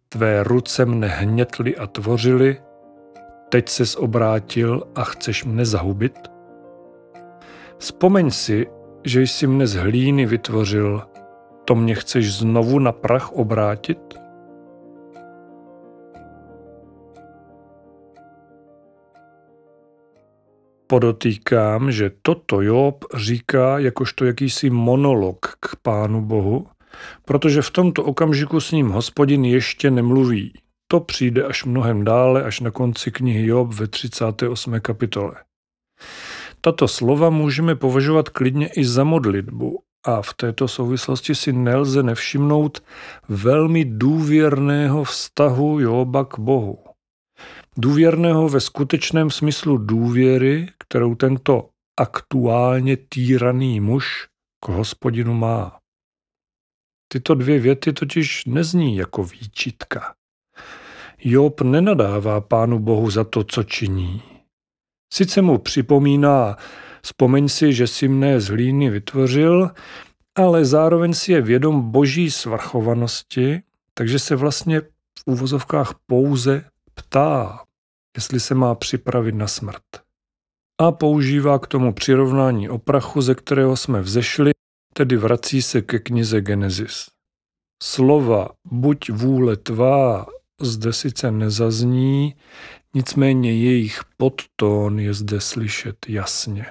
Tvé 0.09 0.43
ruce 0.43 0.87
mne 0.87 1.07
hnětly 1.07 1.76
a 1.76 1.87
tvořily, 1.87 2.57
teď 3.48 3.68
ses 3.68 3.96
obrátil 3.96 4.82
a 4.94 5.04
chceš 5.04 5.44
mne 5.44 5.64
zahubit? 5.64 6.18
Vzpomeň 7.78 8.30
si, 8.30 8.66
že 9.04 9.22
jsi 9.22 9.46
mne 9.46 9.66
z 9.66 9.74
hlíny 9.74 10.26
vytvořil, 10.26 11.02
to 11.64 11.74
mě 11.74 11.94
chceš 11.94 12.34
znovu 12.34 12.78
na 12.78 12.92
prach 12.92 13.32
obrátit? 13.32 13.98
Podotýkám, 20.86 21.92
že 21.92 22.10
toto 22.22 22.62
Job 22.62 23.04
říká 23.14 23.78
jakožto 23.78 24.24
jakýsi 24.24 24.70
monolog 24.70 25.38
k 25.60 25.76
Pánu 25.82 26.22
Bohu, 26.22 26.66
protože 27.24 27.62
v 27.62 27.70
tomto 27.70 28.04
okamžiku 28.04 28.60
s 28.60 28.72
ním 28.72 28.88
hospodin 28.88 29.44
ještě 29.44 29.90
nemluví. 29.90 30.52
To 30.88 31.00
přijde 31.00 31.45
až 31.45 31.64
mnohem 31.64 32.05
dále, 32.05 32.45
až 32.45 32.61
na 32.61 32.71
konci 32.71 33.11
knihy 33.11 33.47
Job 33.47 33.75
ve 33.75 33.87
38. 33.87 34.81
kapitole. 34.81 35.35
Tato 36.61 36.88
slova 36.88 37.31
můžeme 37.31 37.75
považovat 37.75 38.28
klidně 38.28 38.69
i 38.69 38.85
za 38.85 39.05
modlitbu 39.05 39.83
a 40.07 40.23
v 40.23 40.35
této 40.35 40.69
souvislosti 40.69 41.35
si 41.35 41.52
nelze 41.52 42.02
nevšimnout 42.02 42.85
velmi 43.28 43.85
důvěrného 43.85 45.05
vztahu 45.05 45.81
Joba 45.81 46.25
k 46.25 46.38
Bohu. 46.38 46.85
Důvěrného 47.76 48.49
ve 48.49 48.61
skutečném 48.61 49.31
smyslu 49.31 49.78
důvěry, 49.78 50.69
kterou 50.78 51.14
tento 51.14 51.69
aktuálně 52.00 52.97
týraný 52.97 53.81
muž 53.81 54.28
k 54.64 54.69
hospodinu 54.69 55.35
má. 55.35 55.78
Tyto 57.12 57.35
dvě 57.35 57.59
věty 57.59 57.93
totiž 57.93 58.45
nezní 58.45 58.97
jako 58.97 59.25
výčitka. 59.25 60.14
Job 61.28 61.61
nenadává 61.61 62.40
Pánu 62.40 62.78
Bohu 62.78 63.11
za 63.11 63.25
to, 63.25 63.45
co 63.45 63.62
činí. 63.62 64.23
Sice 65.12 65.42
mu 65.42 65.59
připomíná, 65.59 66.56
vzpomeň 67.02 67.49
si, 67.49 67.73
že 67.73 67.87
si 67.87 68.09
mne 68.09 68.40
z 68.40 68.49
hlíny 68.49 68.90
vytvořil, 68.90 69.71
ale 70.38 70.64
zároveň 70.64 71.14
si 71.14 71.33
je 71.33 71.42
vědom 71.42 71.90
boží 71.90 72.30
svrchovanosti, 72.30 73.62
takže 73.95 74.18
se 74.18 74.37
vlastně 74.37 74.80
v 74.80 75.23
úvozovkách 75.26 75.95
pouze 76.06 76.64
ptá, 76.95 77.64
jestli 78.16 78.40
se 78.40 78.54
má 78.54 78.75
připravit 78.75 79.35
na 79.35 79.47
smrt. 79.47 79.83
A 80.80 80.92
používá 80.92 81.59
k 81.59 81.66
tomu 81.66 81.92
přirovnání 81.92 82.68
o 82.68 82.78
prachu, 82.78 83.21
ze 83.21 83.35
kterého 83.35 83.76
jsme 83.76 84.00
vzešli, 84.00 84.50
tedy 84.92 85.16
vrací 85.16 85.62
se 85.62 85.83
ke 85.83 85.99
knize 85.99 86.40
Genesis. 86.40 87.06
Slova 87.83 88.49
buď 88.64 89.11
vůle 89.11 89.56
tvá 89.56 90.26
zde 90.60 90.92
sice 90.92 91.30
nezazní, 91.30 92.34
nicméně 92.94 93.52
jejich 93.52 94.00
podtón 94.16 95.00
je 95.00 95.14
zde 95.14 95.40
slyšet 95.40 95.96
jasně. 96.08 96.66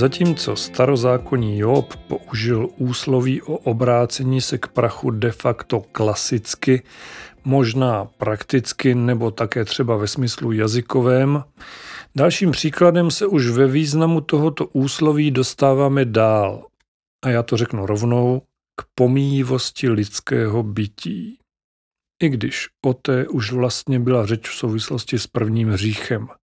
Zatímco 0.00 0.56
starozákonní 0.56 1.58
Job 1.58 1.96
použil 1.96 2.68
úsloví 2.76 3.42
o 3.42 3.56
obrácení 3.56 4.40
se 4.40 4.58
k 4.58 4.68
prachu 4.68 5.10
de 5.10 5.32
facto 5.32 5.80
klasicky, 5.80 6.82
možná 7.44 8.04
prakticky 8.04 8.94
nebo 8.94 9.30
také 9.30 9.64
třeba 9.64 9.96
ve 9.96 10.08
smyslu 10.08 10.52
jazykovém, 10.52 11.44
dalším 12.16 12.50
příkladem 12.50 13.10
se 13.10 13.26
už 13.26 13.46
ve 13.46 13.66
významu 13.66 14.20
tohoto 14.20 14.66
úsloví 14.66 15.30
dostáváme 15.30 16.04
dál. 16.04 16.66
A 17.24 17.28
já 17.28 17.42
to 17.42 17.56
řeknu 17.56 17.86
rovnou, 17.86 18.42
k 18.80 18.84
pomíjivosti 18.94 19.90
lidského 19.90 20.62
bytí. 20.62 21.38
I 22.22 22.28
když 22.28 22.68
o 22.86 22.94
té 22.94 23.28
už 23.28 23.52
vlastně 23.52 24.00
byla 24.00 24.26
řeč 24.26 24.48
v 24.48 24.54
souvislosti 24.54 25.18
s 25.18 25.26
prvním 25.26 25.68
hříchem– 25.68 26.28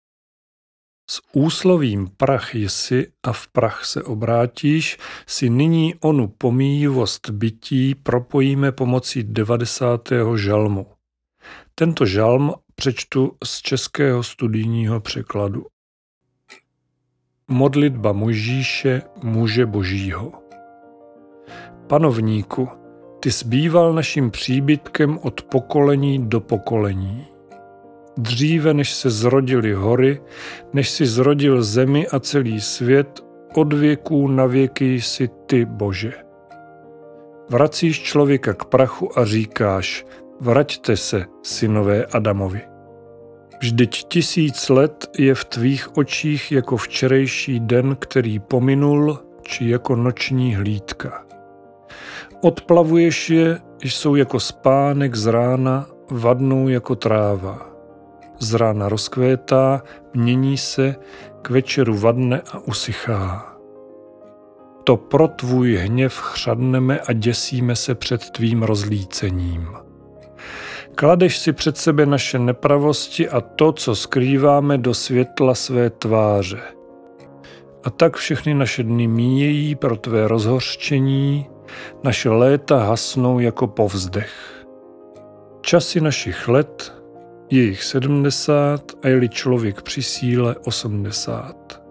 s 1.13 1.23
úslovím 1.33 2.09
prach 2.17 2.55
jsi 2.55 3.07
a 3.23 3.33
v 3.33 3.49
prach 3.49 3.85
se 3.85 4.03
obrátíš 4.03 4.99
si 5.27 5.51
nyní 5.51 5.95
onu 5.95 6.29
pomíjivost 6.29 7.31
bytí 7.31 7.95
propojíme 7.95 8.73
pomocí 8.73 9.23
90. 9.23 10.09
žalmu. 10.37 10.87
Tento 11.75 12.07
žalm 12.07 12.53
přečtu 12.75 13.33
z 13.45 13.63
českého 13.63 14.23
studijního 14.23 15.01
překladu. 15.01 15.67
Modlitba 17.49 18.13
Mojžíše, 18.13 19.03
muže 19.23 19.67
božího. 19.67 20.33
Panovníku, 21.87 22.69
ty 23.21 23.31
zbýval 23.31 23.93
naším 23.93 24.31
příbytkem 24.31 25.19
od 25.23 25.43
pokolení 25.43 26.29
do 26.29 26.41
pokolení. 26.41 27.32
Dříve, 28.17 28.75
než 28.75 28.95
se 28.95 29.11
zrodily 29.11 29.73
hory, 29.73 30.21
než 30.73 30.91
si 30.91 31.07
zrodil 31.07 31.63
zemi 31.63 32.07
a 32.09 32.21
celý 32.21 32.61
svět, 32.61 33.21
od 33.55 33.73
věků 33.73 34.29
na 34.29 34.47
věky 34.47 35.01
jsi 35.01 35.29
ty, 35.47 35.65
Bože. 35.65 36.13
Vracíš 37.51 38.03
člověka 38.03 38.55
k 38.55 38.65
prachu 38.65 39.19
a 39.19 39.25
říkáš, 39.25 40.07
vraťte 40.41 40.97
se, 40.97 41.25
synové 41.43 42.07
Adamovi. 42.07 42.61
Vždyť 43.61 44.05
tisíc 44.09 44.69
let 44.69 45.07
je 45.19 45.35
v 45.35 45.45
tvých 45.45 45.97
očích 45.97 46.53
jako 46.53 46.77
včerejší 46.77 47.61
den, 47.61 47.97
který 47.99 48.39
pominul, 48.39 49.19
či 49.43 49.69
jako 49.69 49.97
noční 49.97 50.55
hlídka. 50.55 51.25
Odplavuješ 52.41 53.31
je, 53.31 53.59
jsou 53.83 54.15
jako 54.15 54.41
spánek 54.41 55.15
z 55.15 55.27
rána, 55.27 55.87
vadnou 56.11 56.69
jako 56.69 56.97
tráva 56.97 57.72
z 58.43 58.55
rána 58.55 58.89
rozkvétá, 58.89 59.83
mění 60.15 60.59
se, 60.59 60.97
k 61.43 61.51
večeru 61.51 61.97
vadne 61.97 62.43
a 62.53 62.59
usychá. 62.59 63.57
To 64.85 64.97
pro 64.97 65.29
tvůj 65.29 65.77
hněv 65.77 66.15
chřadneme 66.15 67.01
a 67.01 67.13
děsíme 67.13 67.77
se 67.77 67.95
před 67.95 68.31
tvým 68.31 68.63
rozlícením. 68.63 69.69
Kladeš 70.95 71.39
si 71.39 71.53
před 71.53 71.77
sebe 71.77 72.07
naše 72.07 72.39
nepravosti 72.39 73.29
a 73.29 73.41
to, 73.41 73.73
co 73.73 73.95
skrýváme 73.95 74.79
do 74.79 74.95
světla 74.95 75.55
své 75.55 75.91
tváře. 75.91 76.61
A 77.85 77.91
tak 77.91 78.17
všechny 78.17 78.55
naše 78.55 78.83
dny 78.83 79.07
míjejí 79.07 79.75
pro 79.75 79.97
tvé 79.97 80.29
rozhořčení, 80.29 81.47
naše 82.05 82.31
léta 82.31 82.79
hasnou 82.79 83.39
jako 83.39 83.67
povzdech. 83.67 84.65
Časy 85.61 86.01
našich 86.01 86.49
let 86.49 87.02
je 87.53 87.63
jich 87.63 87.85
70 87.85 88.93
a 89.03 89.09
je-li 89.09 89.29
člověk 89.29 89.83
při 89.83 90.03
síle 90.03 90.57
80. 90.65 91.83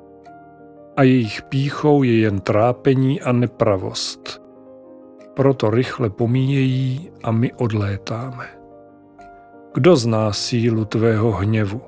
A 0.98 1.04
jejich 1.04 1.42
píchou 1.42 2.04
je 2.04 2.20
jen 2.20 2.40
trápení 2.40 3.22
a 3.22 3.32
nepravost. 3.32 4.42
Proto 5.34 5.70
rychle 5.70 6.10
pomíjejí 6.10 7.12
a 7.24 7.32
my 7.32 7.54
odlétáme. 7.54 8.46
Kdo 9.74 9.96
zná 9.96 10.34
sílu 10.34 10.86
tvého 10.86 11.32
hněvu 11.32 11.82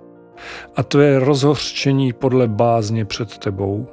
a 0.75 0.83
tvé 0.83 1.19
rozhořčení 1.19 2.13
podle 2.13 2.47
bázně 2.47 3.05
před 3.05 3.37
tebou? 3.37 3.87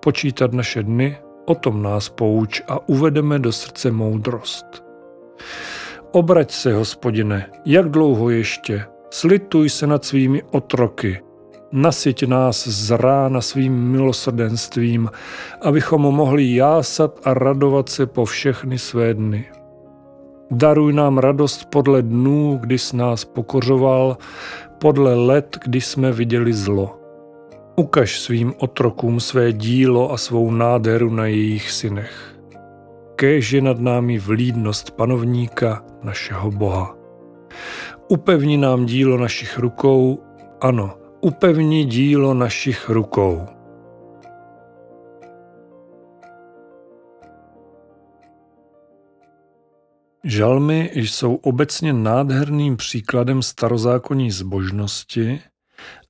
Počítat 0.00 0.52
naše 0.52 0.82
dny, 0.82 1.18
o 1.44 1.54
tom 1.54 1.82
nás 1.82 2.08
pouč 2.08 2.62
a 2.68 2.88
uvedeme 2.88 3.38
do 3.38 3.52
srdce 3.52 3.90
moudrost. 3.90 4.84
Obrať 6.14 6.50
se, 6.50 6.74
hospodine, 6.74 7.46
jak 7.64 7.88
dlouho 7.88 8.30
ještě? 8.30 8.84
Slituj 9.10 9.70
se 9.70 9.86
nad 9.86 10.04
svými 10.04 10.42
otroky. 10.42 11.20
Nasyť 11.72 12.26
nás 12.26 12.66
z 12.68 12.90
rána 12.90 13.40
svým 13.40 13.90
milosrdenstvím, 13.90 15.10
abychom 15.62 16.02
mohli 16.02 16.54
jásat 16.54 17.20
a 17.24 17.34
radovat 17.34 17.88
se 17.88 18.06
po 18.06 18.24
všechny 18.24 18.78
své 18.78 19.14
dny. 19.14 19.44
Daruj 20.50 20.92
nám 20.92 21.18
radost 21.18 21.64
podle 21.64 22.02
dnů, 22.02 22.58
kdy 22.60 22.78
s 22.78 22.92
nás 22.92 23.24
pokořoval, 23.24 24.16
podle 24.78 25.14
let, 25.14 25.58
kdy 25.64 25.80
jsme 25.80 26.12
viděli 26.12 26.52
zlo. 26.52 26.98
Ukaž 27.76 28.20
svým 28.20 28.54
otrokům 28.58 29.20
své 29.20 29.52
dílo 29.52 30.12
a 30.12 30.16
svou 30.16 30.50
nádheru 30.50 31.10
na 31.10 31.26
jejich 31.26 31.70
synech 31.70 32.33
kéž 33.24 33.52
je 33.52 33.60
nad 33.60 33.80
námi 33.80 34.18
vlídnost 34.18 34.90
panovníka, 34.90 35.84
našeho 36.02 36.50
Boha. 36.50 36.96
Upevni 38.08 38.56
nám 38.56 38.86
dílo 38.86 39.16
našich 39.18 39.58
rukou, 39.58 40.22
ano, 40.60 40.98
upevni 41.20 41.84
dílo 41.84 42.34
našich 42.34 42.88
rukou. 42.88 43.46
Žalmy 50.24 50.90
jsou 50.94 51.34
obecně 51.34 51.92
nádherným 51.92 52.76
příkladem 52.76 53.42
starozákonní 53.42 54.30
zbožnosti 54.30 55.40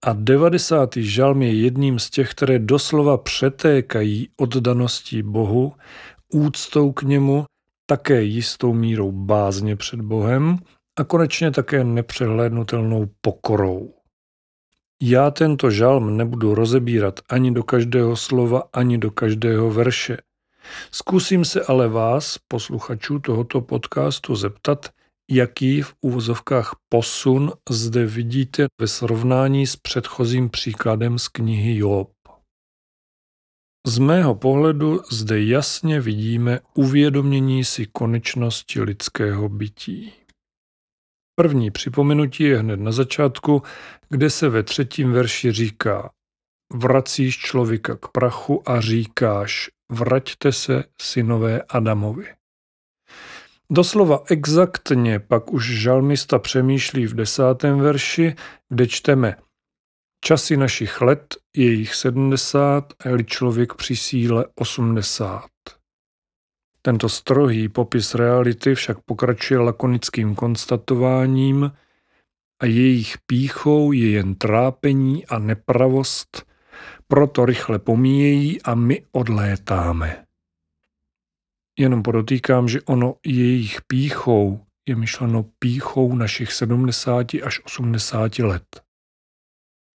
a 0.02 0.12
90. 0.12 0.96
žalm 0.96 1.42
je 1.42 1.54
jedním 1.54 1.98
z 1.98 2.10
těch, 2.10 2.30
které 2.30 2.58
doslova 2.58 3.16
přetékají 3.16 4.28
oddaností 4.36 5.22
Bohu 5.22 5.72
úctou 6.34 6.92
k 6.92 7.02
němu, 7.02 7.44
také 7.86 8.22
jistou 8.22 8.72
mírou 8.72 9.12
bázně 9.12 9.76
před 9.76 10.00
Bohem 10.00 10.58
a 10.98 11.04
konečně 11.04 11.50
také 11.50 11.84
nepřehlédnutelnou 11.84 13.08
pokorou. 13.20 13.94
Já 15.02 15.30
tento 15.30 15.70
žalm 15.70 16.16
nebudu 16.16 16.54
rozebírat 16.54 17.20
ani 17.28 17.52
do 17.52 17.62
každého 17.62 18.16
slova, 18.16 18.62
ani 18.72 18.98
do 18.98 19.10
každého 19.10 19.70
verše. 19.70 20.16
Zkusím 20.90 21.44
se 21.44 21.62
ale 21.62 21.88
vás, 21.88 22.38
posluchačů 22.48 23.18
tohoto 23.18 23.60
podcastu, 23.60 24.36
zeptat, 24.36 24.88
jaký 25.30 25.82
v 25.82 25.94
úvozovkách 26.00 26.76
posun 26.88 27.52
zde 27.70 28.06
vidíte 28.06 28.66
ve 28.80 28.86
srovnání 28.86 29.66
s 29.66 29.76
předchozím 29.76 30.50
příkladem 30.50 31.18
z 31.18 31.28
knihy 31.28 31.76
Job. 31.76 32.10
Z 33.86 33.98
mého 33.98 34.34
pohledu 34.34 35.00
zde 35.10 35.42
jasně 35.42 36.00
vidíme 36.00 36.60
uvědomění 36.74 37.64
si 37.64 37.86
konečnosti 37.86 38.80
lidského 38.80 39.48
bytí. 39.48 40.12
První 41.36 41.70
připomenutí 41.70 42.44
je 42.44 42.58
hned 42.58 42.80
na 42.80 42.92
začátku, 42.92 43.62
kde 44.08 44.30
se 44.30 44.48
ve 44.48 44.62
třetím 44.62 45.12
verši 45.12 45.52
říká 45.52 46.10
Vracíš 46.72 47.38
člověka 47.38 47.96
k 47.96 48.08
prachu 48.08 48.68
a 48.68 48.80
říkáš, 48.80 49.70
vraťte 49.92 50.52
se 50.52 50.84
synové 51.02 51.62
Adamovi. 51.62 52.26
Doslova 53.70 54.22
exaktně 54.30 55.18
pak 55.18 55.52
už 55.52 55.80
žalmista 55.80 56.38
přemýšlí 56.38 57.06
v 57.06 57.14
desátém 57.14 57.80
verši, 57.80 58.34
kde 58.68 58.86
čteme 58.86 59.36
Časy 60.26 60.56
našich 60.56 61.00
let 61.00 61.36
je 61.56 61.72
jich 61.72 61.94
sedmdesát, 61.94 62.92
a 63.04 63.22
člověk 63.22 63.74
při 63.74 63.96
síle 63.96 64.46
osmdesát. 64.54 65.50
Tento 66.82 67.08
strohý 67.08 67.68
popis 67.68 68.14
reality 68.14 68.74
však 68.74 68.98
pokračuje 69.00 69.60
lakonickým 69.60 70.34
konstatováním 70.34 71.72
a 72.62 72.66
jejich 72.66 73.18
píchou 73.26 73.92
je 73.92 74.10
jen 74.10 74.34
trápení 74.34 75.26
a 75.26 75.38
nepravost, 75.38 76.46
proto 77.08 77.44
rychle 77.44 77.78
pomíjejí 77.78 78.62
a 78.62 78.74
my 78.74 79.04
odlétáme. 79.12 80.24
Jenom 81.78 82.02
podotýkám, 82.02 82.68
že 82.68 82.82
ono 82.82 83.14
jejich 83.26 83.82
píchou 83.86 84.64
je 84.88 84.96
myšleno 84.96 85.44
píchou 85.58 86.14
našich 86.14 86.52
70 86.52 87.26
až 87.44 87.60
80 87.64 88.38
let. 88.38 88.83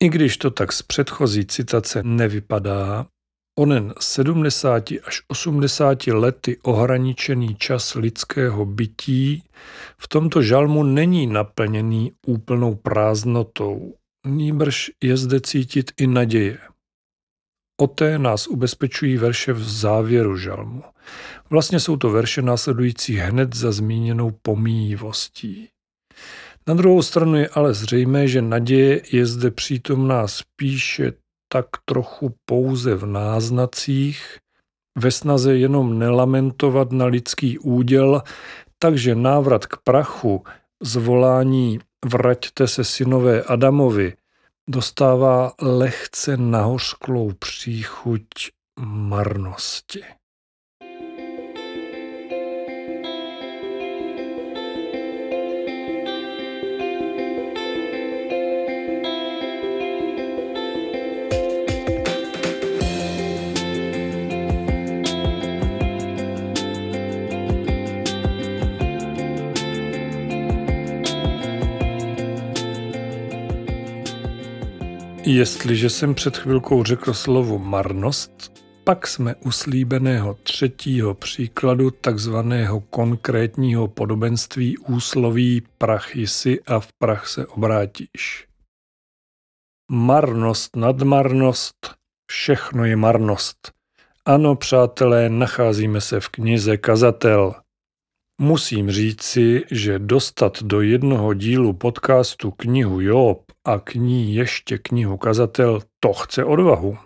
I 0.03 0.09
když 0.09 0.37
to 0.37 0.51
tak 0.51 0.73
z 0.73 0.81
předchozí 0.81 1.45
citace 1.45 2.03
nevypadá, 2.03 3.05
onen 3.59 3.93
70 3.99 4.91
až 5.03 5.21
80 5.27 6.07
lety 6.07 6.57
ohraničený 6.63 7.55
čas 7.55 7.95
lidského 7.95 8.65
bytí 8.65 9.43
v 9.97 10.07
tomto 10.07 10.41
žalmu 10.41 10.83
není 10.83 11.27
naplněný 11.27 12.11
úplnou 12.27 12.75
prázdnotou, 12.75 13.95
nýbrž 14.27 14.91
je 15.03 15.17
zde 15.17 15.41
cítit 15.41 15.91
i 15.97 16.07
naděje. 16.07 16.57
O 17.81 17.87
té 17.87 18.19
nás 18.19 18.47
ubezpečují 18.47 19.17
verše 19.17 19.53
v 19.53 19.63
závěru 19.63 20.37
žalmu. 20.37 20.83
Vlastně 21.49 21.79
jsou 21.79 21.97
to 21.97 22.09
verše 22.09 22.41
následující 22.41 23.15
hned 23.15 23.55
za 23.55 23.71
zmíněnou 23.71 24.31
pomíjivostí. 24.41 25.69
Na 26.67 26.73
druhou 26.73 27.01
stranu 27.01 27.35
je 27.35 27.49
ale 27.49 27.73
zřejmé, 27.73 28.27
že 28.27 28.41
naděje 28.41 29.01
je 29.11 29.25
zde 29.25 29.51
přítomná 29.51 30.27
spíše 30.27 31.13
tak 31.51 31.65
trochu 31.85 32.35
pouze 32.45 32.95
v 32.95 33.05
náznacích, 33.05 34.37
ve 34.97 35.11
snaze 35.11 35.57
jenom 35.57 35.99
nelamentovat 35.99 36.91
na 36.91 37.05
lidský 37.05 37.59
úděl, 37.59 38.21
takže 38.79 39.15
návrat 39.15 39.65
k 39.65 39.77
prachu, 39.77 40.43
zvolání 40.83 41.79
vraťte 42.05 42.67
se 42.67 42.83
synové 42.83 43.43
Adamovi, 43.43 44.13
dostává 44.69 45.53
lehce 45.61 46.37
nahořklou 46.37 47.31
příchuť 47.31 48.27
marnosti. 48.79 50.03
Jestliže 75.31 75.89
jsem 75.89 76.15
před 76.15 76.37
chvilkou 76.37 76.83
řekl 76.83 77.13
slovo 77.13 77.59
marnost, 77.59 78.51
pak 78.83 79.07
jsme 79.07 79.35
u 79.35 79.51
slíbeného 79.51 80.33
třetího 80.33 81.13
příkladu 81.13 81.91
takzvaného 81.91 82.79
konkrétního 82.79 83.87
podobenství 83.87 84.77
úsloví 84.77 85.61
prachy 85.77 86.27
si 86.27 86.61
a 86.63 86.79
v 86.79 86.87
prach 86.93 87.27
se 87.27 87.47
obrátíš. 87.47 88.47
Marnost, 89.91 90.75
nadmarnost, 90.75 91.95
všechno 92.31 92.85
je 92.85 92.95
marnost. 92.95 93.71
Ano, 94.25 94.55
přátelé, 94.55 95.29
nacházíme 95.29 96.01
se 96.01 96.19
v 96.19 96.29
knize 96.29 96.77
Kazatel– 96.77 97.55
Musím 98.41 98.91
říci, 98.91 99.63
že 99.71 99.99
dostat 99.99 100.63
do 100.63 100.81
jednoho 100.81 101.33
dílu 101.33 101.73
podcastu 101.73 102.51
knihu 102.51 103.01
Job 103.01 103.48
a 103.67 103.79
k 103.79 103.95
ní 103.95 104.35
ještě 104.35 104.77
knihu 104.77 105.17
Kazatel, 105.17 105.81
to 105.99 106.13
chce 106.13 106.45
odvahu. 106.45 106.97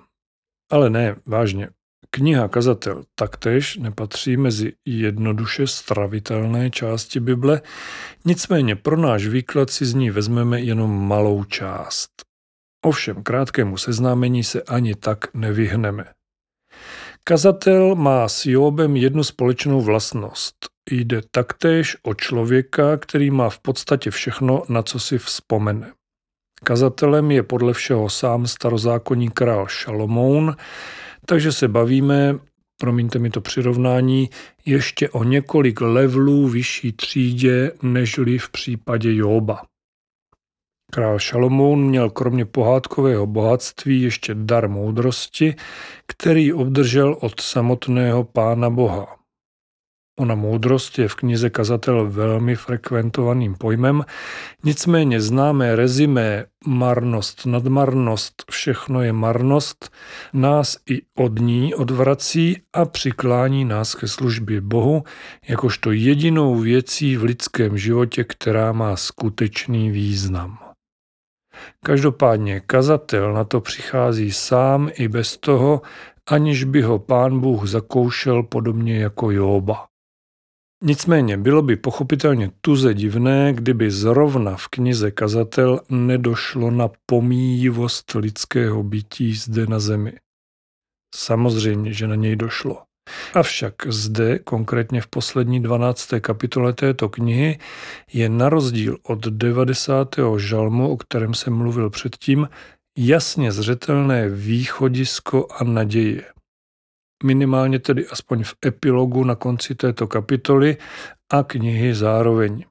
Ale 0.72 0.90
ne, 0.90 1.16
vážně. 1.26 1.70
Kniha 2.10 2.48
Kazatel 2.48 3.04
taktéž 3.16 3.78
nepatří 3.78 4.38
mezi 4.38 4.74
jednoduše 4.86 5.68
stravitelné 5.68 6.70
části 6.70 7.20
Bible, 7.20 7.62
nicméně 8.26 8.76
pro 8.76 8.98
náš 8.98 9.28
výklad 9.28 9.70
si 9.70 9.86
z 9.86 9.94
ní 9.94 10.12
vezmeme 10.12 10.62
jenom 10.62 11.08
malou 11.08 11.44
část. 11.44 12.10
Ovšem 12.86 13.24
krátkému 13.24 13.78
seznámení 13.78 14.44
se 14.44 14.62
ani 14.62 14.96
tak 14.96 15.34
nevyhneme. 15.34 16.06
Kazatel 17.24 17.96
má 17.96 18.30
s 18.30 18.46
Jobem 18.46 18.96
jednu 18.96 19.24
společnou 19.24 19.82
vlastnost. 19.82 20.56
Jde 20.92 21.22
taktéž 21.32 21.98
o 22.04 22.14
člověka, 22.14 22.98
který 22.98 23.32
má 23.32 23.50
v 23.50 23.60
podstatě 23.60 24.12
všechno, 24.12 24.64
na 24.70 24.84
co 24.84 25.00
si 25.00 25.18
vzpomene. 25.18 25.94
Kazatelem 26.64 27.32
je 27.32 27.44
podle 27.44 27.74
všeho 27.74 28.10
sám 28.10 28.48
starozákonní 28.48 29.30
král 29.30 29.68
Šalomoun, 29.68 30.56
takže 31.26 31.52
se 31.52 31.68
bavíme, 31.68 32.36
promiňte 32.78 33.20
mi 33.20 33.30
to 33.30 33.42
přirovnání, 33.42 34.30
ještě 34.66 35.10
o 35.10 35.24
několik 35.24 35.82
levelů 35.82 36.48
vyšší 36.48 36.92
třídě, 36.92 37.72
nežli 37.82 38.38
v 38.38 38.50
případě 38.50 39.16
Jóba. 39.16 39.62
Král 40.92 41.20
Šalomoun 41.20 41.88
měl 41.88 42.10
kromě 42.10 42.46
pohádkového 42.46 43.28
bohatství 43.28 44.02
ještě 44.02 44.36
dar 44.36 44.70
moudrosti, 44.70 45.56
který 46.08 46.54
obdržel 46.54 47.18
od 47.22 47.40
samotného 47.40 48.24
pána 48.24 48.70
Boha. 48.70 49.23
Ona 50.20 50.36
moudrost 50.36 51.00
je 51.00 51.08
v 51.08 51.16
knize 51.16 51.50
Kazatel 51.50 52.10
velmi 52.10 52.56
frekventovaným 52.56 53.56
pojmem, 53.56 54.04
nicméně 54.64 55.22
známé 55.22 55.76
rezimé 55.76 56.46
marnost, 56.68 57.46
nadmarnost, 57.46 58.44
všechno 58.52 59.02
je 59.02 59.14
marnost, 59.14 59.92
nás 60.34 60.78
i 60.90 61.02
od 61.18 61.40
ní 61.40 61.76
odvrací 61.76 62.62
a 62.74 62.86
přiklání 62.86 63.66
nás 63.66 63.96
ke 63.96 64.08
službě 64.08 64.62
Bohu, 64.62 65.04
jakožto 65.48 65.92
jedinou 65.92 66.56
věcí 66.56 67.18
v 67.18 67.24
lidském 67.24 67.78
životě, 67.78 68.24
která 68.24 68.72
má 68.72 68.96
skutečný 68.96 69.92
význam. 69.92 70.58
Každopádně 71.86 72.60
kazatel 72.60 73.34
na 73.34 73.44
to 73.44 73.62
přichází 73.62 74.32
sám 74.32 74.90
i 74.94 75.08
bez 75.08 75.38
toho, 75.38 75.82
aniž 76.28 76.64
by 76.64 76.82
ho 76.82 77.00
pán 77.00 77.40
Bůh 77.40 77.68
zakoušel 77.68 78.44
podobně 78.44 79.00
jako 79.00 79.32
Jóba. 79.32 79.93
Nicméně 80.86 81.38
bylo 81.38 81.62
by 81.62 81.76
pochopitelně 81.76 82.52
tuze 82.62 82.94
divné, 82.94 83.54
kdyby 83.54 83.92
zrovna 83.92 84.56
v 84.56 84.68
knize 84.68 85.12
Kazatel 85.12 85.80
nedošlo 85.90 86.72
na 86.72 86.90
pomíjivost 87.06 88.14
lidského 88.16 88.84
bytí 88.84 89.36
zde 89.36 89.66
na 89.66 89.80
zemi. 89.80 90.14
Samozřejmě, 91.16 91.94
že 91.94 92.08
na 92.08 92.16
něj 92.16 92.36
došlo. 92.36 92.82
Avšak 93.34 93.74
zde, 93.88 94.40
konkrétně 94.40 95.02
v 95.02 95.08
poslední 95.08 95.64
12. 95.64 96.10
kapitole 96.22 96.74
této 96.74 97.10
knihy, 97.10 97.60
je 98.14 98.30
na 98.30 98.50
rozdíl 98.50 98.98
od 99.04 99.28
90. 99.28 100.16
žalmu, 100.38 100.90
o 100.90 100.98
kterém 100.98 101.34
jsem 101.34 101.54
mluvil 101.54 101.90
předtím, 101.90 102.50
jasně 102.98 103.52
zřetelné 103.52 104.30
východisko 104.30 105.48
a 105.52 105.64
naděje. 105.64 106.24
Minimálně 107.24 107.80
tedy 107.80 108.08
aspoň 108.08 108.44
v 108.44 108.56
epilogu 108.66 109.24
na 109.24 109.36
konci 109.36 109.76
této 109.76 110.08
kapitoly 110.08 110.78
a 111.30 111.44
knihy 111.44 111.96
zároveň. 111.96 112.66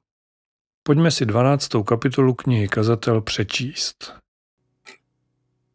Pojďme 0.83 1.11
si 1.11 1.25
12. 1.25 1.69
kapitolu 1.85 2.33
knihy 2.33 2.67
Kazatel 2.67 3.21
přečíst. 3.21 4.13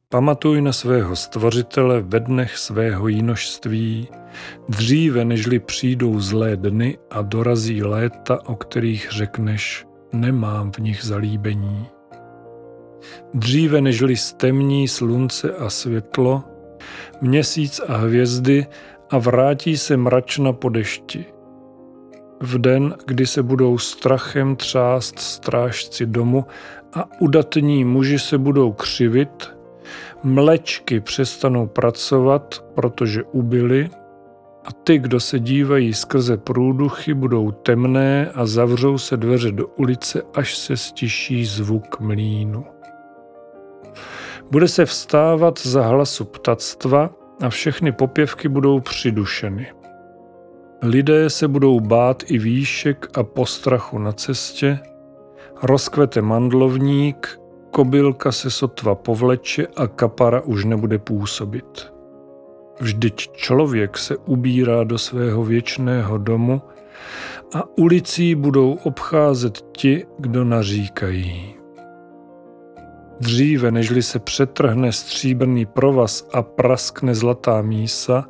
Pamatuj 0.08 0.62
na 0.62 0.72
svého 0.72 1.16
stvořitele 1.16 2.00
ve 2.00 2.20
dnech 2.20 2.56
svého 2.56 3.08
jinožství, 3.08 4.08
dříve 4.68 5.24
nežli 5.24 5.58
přijdou 5.58 6.20
zlé 6.20 6.56
dny 6.56 6.98
a 7.10 7.22
dorazí 7.22 7.82
léta, 7.82 8.46
o 8.46 8.56
kterých 8.56 9.08
řekneš, 9.10 9.86
nemám 10.12 10.72
v 10.72 10.78
nich 10.78 11.04
zalíbení. 11.04 11.86
Dříve 13.34 13.80
nežli 13.80 14.16
stemní 14.16 14.88
slunce 14.88 15.52
a 15.52 15.70
světlo, 15.70 16.44
měsíc 17.20 17.80
a 17.88 17.96
hvězdy 17.96 18.66
a 19.10 19.18
vrátí 19.18 19.78
se 19.78 19.96
mračna 19.96 20.52
po 20.52 20.68
dešti. 20.68 21.24
V 22.40 22.58
den, 22.58 22.94
kdy 23.06 23.26
se 23.26 23.42
budou 23.42 23.78
strachem 23.78 24.56
třást 24.56 25.18
strážci 25.18 26.06
domu 26.06 26.44
a 26.92 27.20
udatní 27.20 27.84
muži 27.84 28.18
se 28.18 28.38
budou 28.38 28.72
křivit, 28.72 29.54
mlečky 30.22 31.00
přestanou 31.00 31.66
pracovat, 31.66 32.64
protože 32.74 33.22
ubily, 33.22 33.90
a 34.64 34.72
ty, 34.72 34.98
kdo 34.98 35.20
se 35.20 35.38
dívají 35.38 35.94
skrze 35.94 36.36
průduchy, 36.36 37.14
budou 37.14 37.50
temné 37.50 38.30
a 38.34 38.46
zavřou 38.46 38.98
se 38.98 39.16
dveře 39.16 39.52
do 39.52 39.66
ulice, 39.66 40.22
až 40.34 40.58
se 40.58 40.76
stiší 40.76 41.44
zvuk 41.44 42.00
mlínu. 42.00 42.64
Bude 44.50 44.68
se 44.68 44.84
vstávat 44.84 45.58
za 45.66 45.82
hlasu 45.82 46.24
ptactva 46.24 47.10
a 47.42 47.48
všechny 47.48 47.92
popěvky 47.92 48.48
budou 48.48 48.80
přidušeny. 48.80 49.72
Lidé 50.82 51.30
se 51.30 51.48
budou 51.48 51.80
bát 51.80 52.22
i 52.26 52.38
výšek 52.38 53.18
a 53.18 53.22
postrachu 53.22 53.98
na 53.98 54.12
cestě, 54.12 54.78
rozkvete 55.62 56.22
mandlovník, 56.22 57.40
kobylka 57.70 58.32
se 58.32 58.50
sotva 58.50 58.94
povleče 58.94 59.66
a 59.76 59.86
kapara 59.86 60.40
už 60.40 60.64
nebude 60.64 60.98
působit. 60.98 61.92
Vždyť 62.80 63.32
člověk 63.32 63.98
se 63.98 64.16
ubírá 64.16 64.84
do 64.84 64.98
svého 64.98 65.44
věčného 65.44 66.18
domu 66.18 66.62
a 67.54 67.78
ulicí 67.78 68.34
budou 68.34 68.78
obcházet 68.84 69.64
ti, 69.72 70.06
kdo 70.18 70.44
naříkají. 70.44 71.57
Dříve, 73.20 73.70
nežli 73.70 74.02
se 74.02 74.18
přetrhne 74.18 74.92
stříbrný 74.92 75.66
provaz 75.66 76.28
a 76.32 76.42
praskne 76.42 77.14
zlatá 77.14 77.62
mísa, 77.62 78.24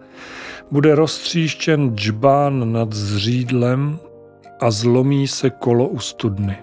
bude 0.71 0.95
roztříštěn 0.95 1.97
džbán 1.97 2.73
nad 2.73 2.93
zřídlem 2.93 3.99
a 4.61 4.71
zlomí 4.71 5.29
se 5.29 5.51
kolo 5.51 5.89
u 5.89 5.99
studny. 5.99 6.57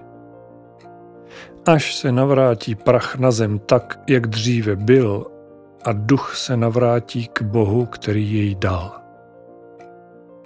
Až 1.66 1.96
se 1.96 2.12
navrátí 2.12 2.76
prach 2.76 3.16
na 3.16 3.32
zem 3.32 3.60
tak, 3.60 4.00
jak 4.10 4.28
dříve 4.28 4.76
byl, 4.76 5.26
a 5.84 5.92
duch 5.94 6.36
se 6.36 6.58
navrátí 6.58 7.28
k 7.34 7.42
Bohu, 7.42 7.86
který 7.86 8.34
jej 8.34 8.56
dal. 8.56 8.92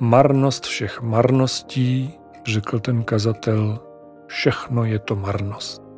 Marnost 0.01 0.65
všech 0.65 1.01
marností, 1.01 2.13
řekl 2.45 2.79
ten 2.79 3.03
kazatel, 3.03 3.79
všechno 4.27 4.85
je 4.85 4.99
to 4.99 5.15
marnost. 5.15 5.88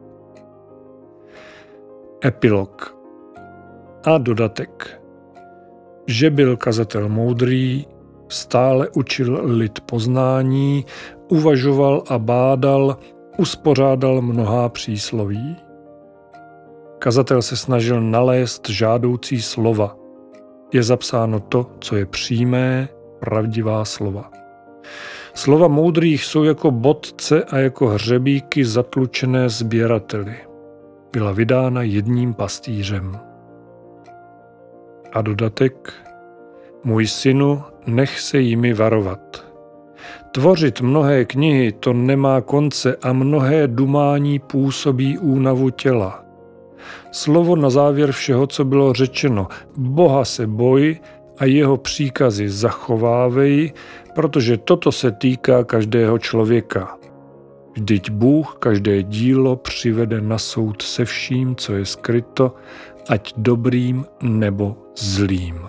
Epilog 2.25 2.97
a 4.05 4.17
dodatek. 4.17 5.01
Že 6.07 6.29
byl 6.29 6.57
kazatel 6.57 7.09
moudrý, 7.09 7.85
stále 8.29 8.89
učil 8.89 9.41
lid 9.43 9.79
poznání, 9.79 10.85
uvažoval 11.29 12.03
a 12.09 12.19
bádal, 12.19 12.97
uspořádal 13.37 14.21
mnohá 14.21 14.69
přísloví. 14.69 15.55
Kazatel 16.99 17.41
se 17.41 17.57
snažil 17.57 18.01
nalézt 18.01 18.69
žádoucí 18.69 19.41
slova. 19.41 19.95
Je 20.73 20.83
zapsáno 20.83 21.39
to, 21.39 21.71
co 21.79 21.95
je 21.95 22.05
přímé, 22.05 22.89
pravdivá 23.19 23.85
slova. 23.85 24.31
Slova 25.33 25.67
moudrých 25.67 26.25
jsou 26.25 26.43
jako 26.43 26.71
bodce 26.71 27.43
a 27.43 27.57
jako 27.57 27.87
hřebíky 27.87 28.65
zatlučené 28.65 29.49
sběrateli. 29.49 30.50
Byla 31.13 31.31
vydána 31.31 31.81
jedním 31.81 32.33
pastýřem. 32.33 33.19
A 35.13 35.21
dodatek, 35.21 35.93
můj 36.83 37.07
synu, 37.07 37.61
nech 37.87 38.19
se 38.19 38.39
jimi 38.39 38.73
varovat. 38.73 39.45
Tvořit 40.31 40.81
mnohé 40.81 41.25
knihy 41.25 41.71
to 41.71 41.93
nemá 41.93 42.41
konce 42.41 42.95
a 43.01 43.13
mnohé 43.13 43.67
dumání 43.67 44.39
působí 44.39 45.17
únavu 45.17 45.69
těla. 45.69 46.23
Slovo 47.11 47.55
na 47.55 47.69
závěr 47.69 48.11
všeho, 48.11 48.47
co 48.47 48.65
bylo 48.65 48.93
řečeno. 48.93 49.47
Boha 49.77 50.25
se 50.25 50.47
boj 50.47 50.99
a 51.37 51.45
jeho 51.45 51.77
příkazy 51.77 52.49
zachovávej, 52.49 53.73
protože 54.15 54.57
toto 54.57 54.91
se 54.91 55.11
týká 55.11 55.63
každého 55.63 56.19
člověka. 56.19 57.00
Vždyť 57.73 58.09
Bůh 58.09 58.55
každé 58.59 59.03
dílo 59.03 59.55
přivede 59.55 60.21
na 60.21 60.37
soud 60.37 60.81
se 60.81 61.05
vším, 61.05 61.55
co 61.55 61.73
je 61.73 61.85
skryto, 61.85 62.55
ať 63.09 63.33
dobrým 63.37 64.05
nebo 64.21 64.77
zlým. 64.97 65.59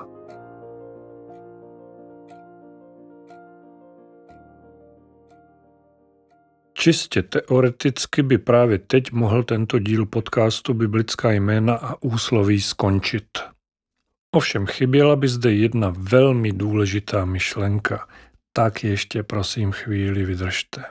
Čistě 6.74 7.22
teoreticky 7.22 8.22
by 8.22 8.38
právě 8.38 8.78
teď 8.78 9.12
mohl 9.12 9.42
tento 9.42 9.78
díl 9.78 10.06
podcastu 10.06 10.74
Biblická 10.74 11.32
jména 11.32 11.74
a 11.74 12.02
úsloví 12.02 12.60
skončit. 12.60 13.38
Ovšem 14.30 14.66
chyběla 14.66 15.16
by 15.16 15.28
zde 15.28 15.52
jedna 15.52 15.94
velmi 15.98 16.52
důležitá 16.52 17.24
myšlenka. 17.24 18.08
Tak 18.52 18.84
ještě 18.84 19.22
prosím 19.22 19.72
chvíli 19.72 20.24
vydržte. 20.24 20.84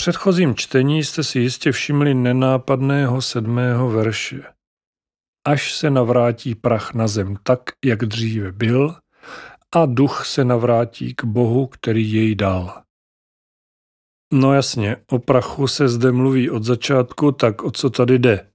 Předchozím 0.00 0.54
čtení 0.54 1.04
jste 1.04 1.24
si 1.24 1.38
jistě 1.38 1.72
všimli 1.72 2.14
nenápadného 2.14 3.22
sedmého 3.22 3.90
verše. 3.90 4.42
Až 5.46 5.74
se 5.74 5.90
navrátí 5.90 6.54
prach 6.54 6.94
na 6.94 7.08
zem 7.08 7.36
tak, 7.42 7.60
jak 7.84 8.04
dříve 8.04 8.52
byl, 8.52 8.94
a 9.74 9.86
duch 9.86 10.26
se 10.26 10.44
navrátí 10.44 11.14
k 11.14 11.24
Bohu, 11.24 11.66
který 11.66 12.12
jej 12.12 12.34
dal. 12.34 12.82
No 14.32 14.54
jasně, 14.54 14.96
o 15.10 15.18
prachu 15.18 15.66
se 15.66 15.88
zde 15.88 16.12
mluví 16.12 16.50
od 16.50 16.64
začátku, 16.64 17.32
tak 17.32 17.62
o 17.62 17.70
co 17.70 17.90
tady 17.90 18.18
jde? 18.18 18.50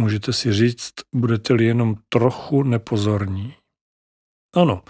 Můžete 0.00 0.32
si 0.32 0.52
říct, 0.52 0.92
budete-li 1.14 1.64
jenom 1.64 1.94
trochu 2.08 2.62
nepozorní. 2.62 3.54
Ano, 4.56 4.82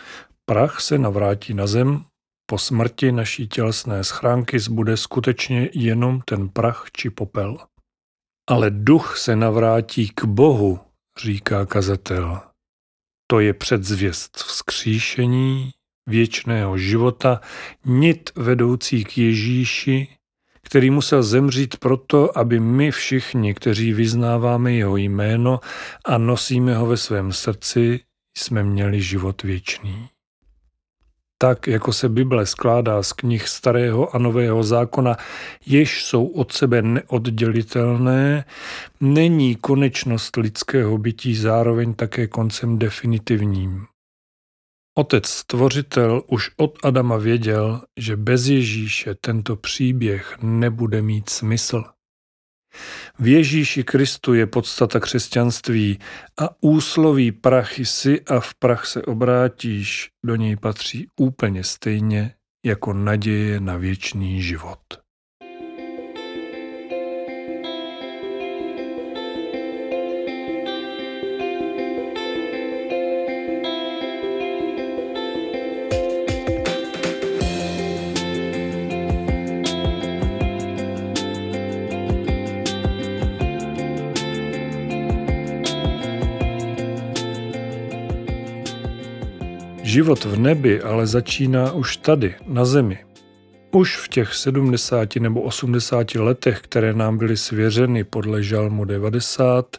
prach 0.44 0.80
se 0.80 0.98
navrátí 0.98 1.54
na 1.54 1.66
zem, 1.66 2.04
po 2.52 2.58
smrti 2.58 3.12
naší 3.12 3.48
tělesné 3.48 4.04
schránky 4.04 4.58
zbude 4.58 4.96
skutečně 4.96 5.68
jenom 5.72 6.20
ten 6.20 6.48
prach 6.48 6.86
či 6.92 7.10
popel. 7.10 7.58
Ale 8.50 8.70
duch 8.70 9.16
se 9.18 9.36
navrátí 9.36 10.08
k 10.08 10.24
Bohu, 10.24 10.80
říká 11.22 11.66
kazatel. 11.66 12.40
To 13.26 13.40
je 13.40 13.54
předzvěst 13.54 14.36
vzkříšení, 14.36 15.70
věčného 16.08 16.78
života, 16.78 17.40
nit 17.84 18.30
vedoucí 18.36 19.04
k 19.04 19.18
Ježíši, 19.18 20.08
který 20.62 20.90
musel 20.90 21.22
zemřít 21.22 21.76
proto, 21.76 22.38
aby 22.38 22.60
my 22.60 22.90
všichni, 22.90 23.54
kteří 23.54 23.92
vyznáváme 23.92 24.72
jeho 24.72 24.96
jméno 24.96 25.60
a 26.04 26.18
nosíme 26.18 26.76
ho 26.76 26.86
ve 26.86 26.96
svém 26.96 27.32
srdci, 27.32 28.00
jsme 28.36 28.62
měli 28.62 29.02
život 29.02 29.42
věčný. 29.42 30.11
Tak, 31.42 31.66
jako 31.66 31.92
se 31.92 32.08
Bible 32.08 32.46
skládá 32.46 33.02
z 33.02 33.12
knih 33.12 33.48
Starého 33.48 34.16
a 34.16 34.18
Nového 34.18 34.62
zákona, 34.62 35.16
jež 35.66 36.04
jsou 36.04 36.26
od 36.26 36.52
sebe 36.52 36.82
neoddělitelné, 36.82 38.44
není 39.00 39.56
konečnost 39.56 40.36
lidského 40.36 40.98
bytí 40.98 41.36
zároveň 41.36 41.94
také 41.94 42.26
koncem 42.26 42.78
definitivním. 42.78 43.86
Otec 44.98 45.28
stvořitel 45.28 46.22
už 46.26 46.50
od 46.56 46.78
Adama 46.82 47.16
věděl, 47.16 47.82
že 48.00 48.16
bez 48.16 48.46
Ježíše 48.46 49.14
tento 49.20 49.56
příběh 49.56 50.36
nebude 50.42 51.02
mít 51.02 51.28
smysl. 51.28 51.84
V 53.18 53.26
Ježíši 53.26 53.84
Kristu 53.84 54.34
je 54.34 54.46
podstata 54.46 55.00
křesťanství 55.00 55.98
a 56.40 56.48
úsloví 56.60 57.32
prachy 57.32 57.84
si 57.84 58.20
a 58.20 58.40
v 58.40 58.54
prach 58.54 58.86
se 58.86 59.02
obrátíš 59.02 60.10
do 60.24 60.36
něj 60.36 60.56
patří 60.56 61.06
úplně 61.20 61.64
stejně 61.64 62.34
jako 62.64 62.92
naděje 62.92 63.60
na 63.60 63.76
věčný 63.76 64.42
život. 64.42 64.78
Život 89.92 90.24
v 90.24 90.38
nebi 90.38 90.82
ale 90.82 91.06
začíná 91.06 91.72
už 91.72 91.96
tady, 91.96 92.34
na 92.46 92.64
zemi. 92.64 92.98
Už 93.72 93.96
v 93.96 94.08
těch 94.08 94.34
70 94.34 95.16
nebo 95.16 95.42
80 95.42 96.14
letech, 96.14 96.60
které 96.60 96.94
nám 96.94 97.18
byly 97.18 97.36
svěřeny 97.36 98.04
podle 98.04 98.42
Žalmu 98.42 98.84
90, 98.84 99.76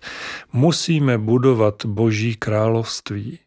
musíme 0.53 1.17
budovat 1.17 1.85
Boží 1.85 2.35
království. 2.35 3.39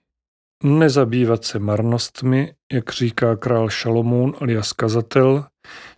Nezabývat 0.64 1.44
se 1.44 1.59
marnostmi, 1.59 2.55
jak 2.72 2.92
říká 2.92 3.37
král 3.37 3.68
Šalomún 3.68 4.35
alias 4.40 4.72
kazatel, 4.72 5.44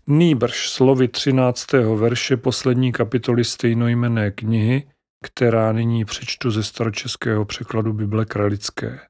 nýbrž 0.06 0.70
slovy 0.70 1.08
13. 1.08 1.72
verše 1.96 2.36
poslední 2.36 2.92
kapitoly 2.92 3.44
stejnojmené 3.44 4.30
knihy, 4.30 4.86
která 5.24 5.72
nyní 5.72 6.04
přečtu 6.04 6.50
ze 6.50 6.62
staročeského 6.62 7.44
překladu 7.44 7.92
Bible 7.92 8.24
Kralické 8.24 9.00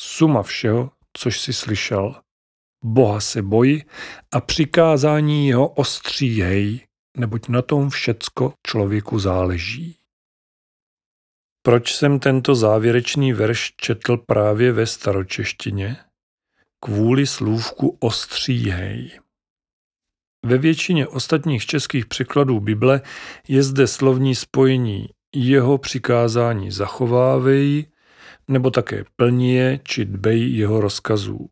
suma 0.00 0.42
všeho, 0.42 0.90
což 1.12 1.40
si 1.40 1.52
slyšel. 1.52 2.14
Boha 2.84 3.20
se 3.20 3.42
boji 3.42 3.84
a 4.32 4.40
přikázání 4.40 5.48
jeho 5.48 5.68
ostříhej, 5.68 6.86
neboť 7.16 7.48
na 7.48 7.62
tom 7.62 7.90
všecko 7.90 8.52
člověku 8.66 9.18
záleží. 9.18 9.96
Proč 11.62 11.94
jsem 11.94 12.18
tento 12.18 12.54
závěrečný 12.54 13.32
verš 13.32 13.72
četl 13.76 14.16
právě 14.16 14.72
ve 14.72 14.86
staročeštině? 14.86 15.96
Kvůli 16.84 17.26
slůvku 17.26 17.96
ostříhej. 18.00 19.20
Ve 20.46 20.58
většině 20.58 21.06
ostatních 21.06 21.66
českých 21.66 22.06
překladů 22.06 22.60
Bible 22.60 23.00
je 23.48 23.62
zde 23.62 23.86
slovní 23.86 24.34
spojení 24.34 25.08
jeho 25.34 25.78
přikázání 25.78 26.70
zachovávej 26.70 27.86
nebo 28.48 28.70
také 28.70 29.04
plní 29.16 29.54
je 29.54 29.80
či 29.84 30.04
dbej 30.04 30.52
jeho 30.52 30.80
rozkazů. 30.80 31.48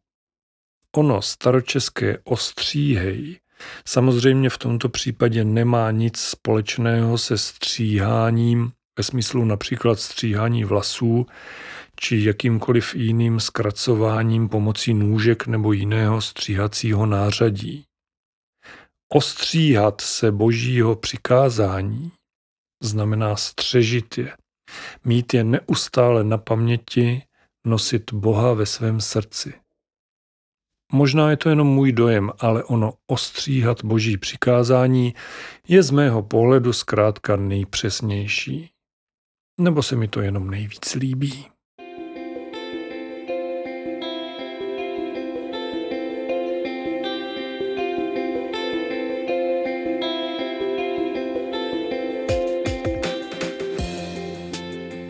Ono 0.97 1.23
staročeské 1.23 2.19
ostříhej 2.25 3.41
samozřejmě 3.89 4.51
v 4.51 4.59
tomto 4.59 4.89
případě 4.89 5.45
nemá 5.45 5.91
nic 5.91 6.21
společného 6.21 7.19
se 7.19 7.39
stříháním 7.39 8.73
ve 8.99 9.05
smyslu 9.05 9.45
například 9.45 10.01
stříhání 10.01 10.65
vlasů 10.65 11.27
či 12.01 12.25
jakýmkoliv 12.25 12.95
jiným 12.95 13.41
zkracováním 13.41 14.49
pomocí 14.49 14.95
nůžek 14.95 15.47
nebo 15.47 15.73
jiného 15.73 16.21
stříhacího 16.21 17.07
nářadí. 17.07 17.85
Ostříhat 19.13 20.01
se 20.01 20.33
božího 20.33 20.97
přikázání 20.97 22.13
znamená 22.83 23.37
střežit 23.37 24.19
je, 24.19 24.33
Mít 25.05 25.35
je 25.35 25.45
neustále 25.45 26.25
na 26.25 26.39
paměti, 26.39 27.23
nosit 27.67 28.13
Boha 28.13 28.53
ve 28.53 28.67
svém 28.67 29.01
srdci. 29.01 29.55
Možná 30.93 31.31
je 31.31 31.37
to 31.37 31.49
jenom 31.49 31.69
můj 31.69 31.93
dojem, 31.93 32.33
ale 32.39 32.65
ono 32.65 32.93
ostříhat 33.07 33.85
boží 33.85 34.17
přikázání 34.17 35.15
je 35.69 35.83
z 35.83 35.91
mého 35.91 36.23
pohledu 36.23 36.73
zkrátka 36.73 37.37
nejpřesnější. 37.37 38.71
Nebo 39.61 39.83
se 39.83 39.97
mi 39.97 40.09
to 40.09 40.21
jenom 40.21 40.51
nejvíc 40.51 40.95
líbí. 40.95 41.56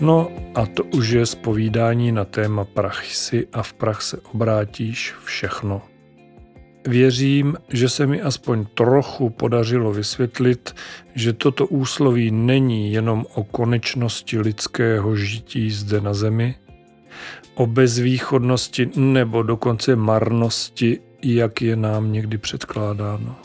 No 0.01 0.33
a 0.55 0.67
to 0.67 0.85
už 0.85 1.09
je 1.09 1.27
zpovídání 1.27 2.13
na 2.13 2.25
téma 2.25 2.65
prach 2.65 3.07
si 3.07 3.49
a 3.53 3.63
v 3.63 3.73
prach 3.73 4.03
se 4.03 4.21
obrátíš 4.33 5.15
všechno. 5.25 5.83
Věřím, 6.87 7.57
že 7.73 7.89
se 7.89 8.07
mi 8.07 8.23
aspoň 8.23 8.67
trochu 8.75 9.31
podařilo 9.31 9.93
vysvětlit, 9.93 10.75
že 11.15 11.33
toto 11.33 11.67
úsloví 11.67 12.31
není 12.31 12.93
jenom 12.93 13.27
o 13.35 13.45
konečnosti 13.45 14.39
lidského 14.39 15.17
žití 15.17 15.71
zde 15.71 16.01
na 16.01 16.15
zemi, 16.15 16.55
o 17.55 17.67
bezvýchodnosti 17.67 18.91
nebo 18.97 19.43
dokonce 19.43 19.97
marnosti, 19.97 21.01
jak 21.23 21.63
je 21.63 21.77
nám 21.77 22.13
někdy 22.13 22.39
předkládáno 22.39 23.37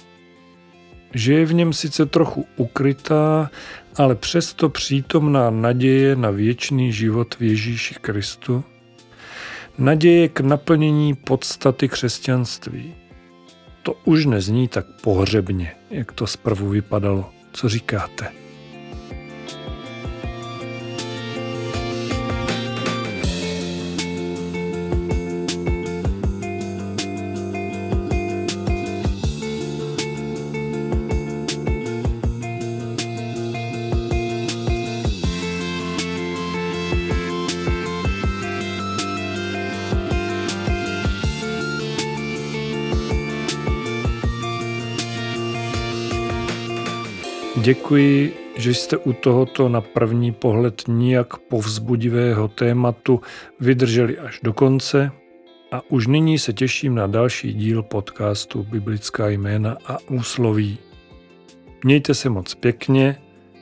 že 1.13 1.33
je 1.33 1.45
v 1.45 1.53
něm 1.53 1.73
sice 1.73 2.05
trochu 2.05 2.45
ukrytá, 2.57 3.49
ale 3.95 4.15
přesto 4.15 4.69
přítomná 4.69 5.49
naděje 5.49 6.15
na 6.15 6.29
věčný 6.29 6.93
život 6.93 7.35
v 7.35 7.41
Ježíši 7.41 7.95
Kristu, 8.01 8.63
naděje 9.77 10.29
k 10.29 10.39
naplnění 10.39 11.15
podstaty 11.15 11.89
křesťanství. 11.89 12.93
To 13.83 13.93
už 14.05 14.25
nezní 14.25 14.67
tak 14.67 14.85
pohřebně, 15.01 15.75
jak 15.89 16.11
to 16.11 16.27
zprvu 16.27 16.69
vypadalo. 16.69 17.29
Co 17.53 17.69
říkáte? 17.69 18.40
Děkuji, 47.71 48.33
že 48.57 48.73
jste 48.73 48.97
u 48.97 49.13
tohoto 49.13 49.69
na 49.69 49.81
první 49.81 50.31
pohled 50.31 50.81
nijak 50.87 51.37
povzbudivého 51.37 52.47
tématu 52.47 53.21
vydrželi 53.59 54.17
až 54.17 54.39
do 54.43 54.53
konce 54.53 55.11
a 55.71 55.81
už 55.89 56.07
nyní 56.07 56.39
se 56.39 56.53
těším 56.53 56.95
na 56.95 57.07
další 57.07 57.53
díl 57.53 57.83
podcastu 57.83 58.63
Biblická 58.63 59.29
jména 59.29 59.77
a 59.87 59.97
úsloví. 60.09 60.77
Mějte 61.83 62.13
se 62.13 62.29
moc 62.29 62.55
pěkně, 62.55 63.17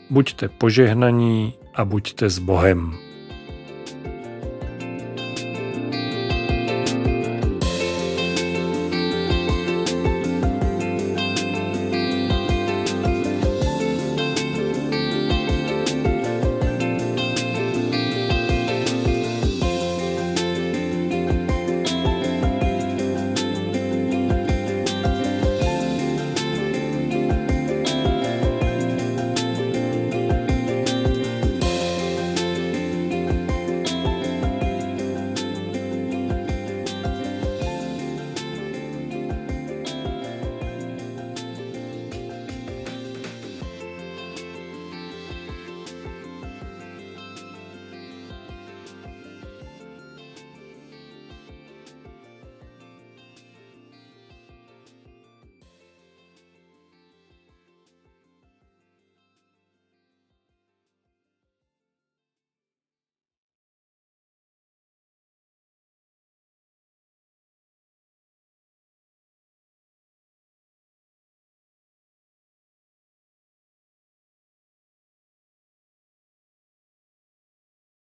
buďte 0.09 0.49
požehnaní 0.49 1.53
a 1.75 1.85
buďte 1.85 2.29
s 2.29 2.39
Bohem. 2.39 3.08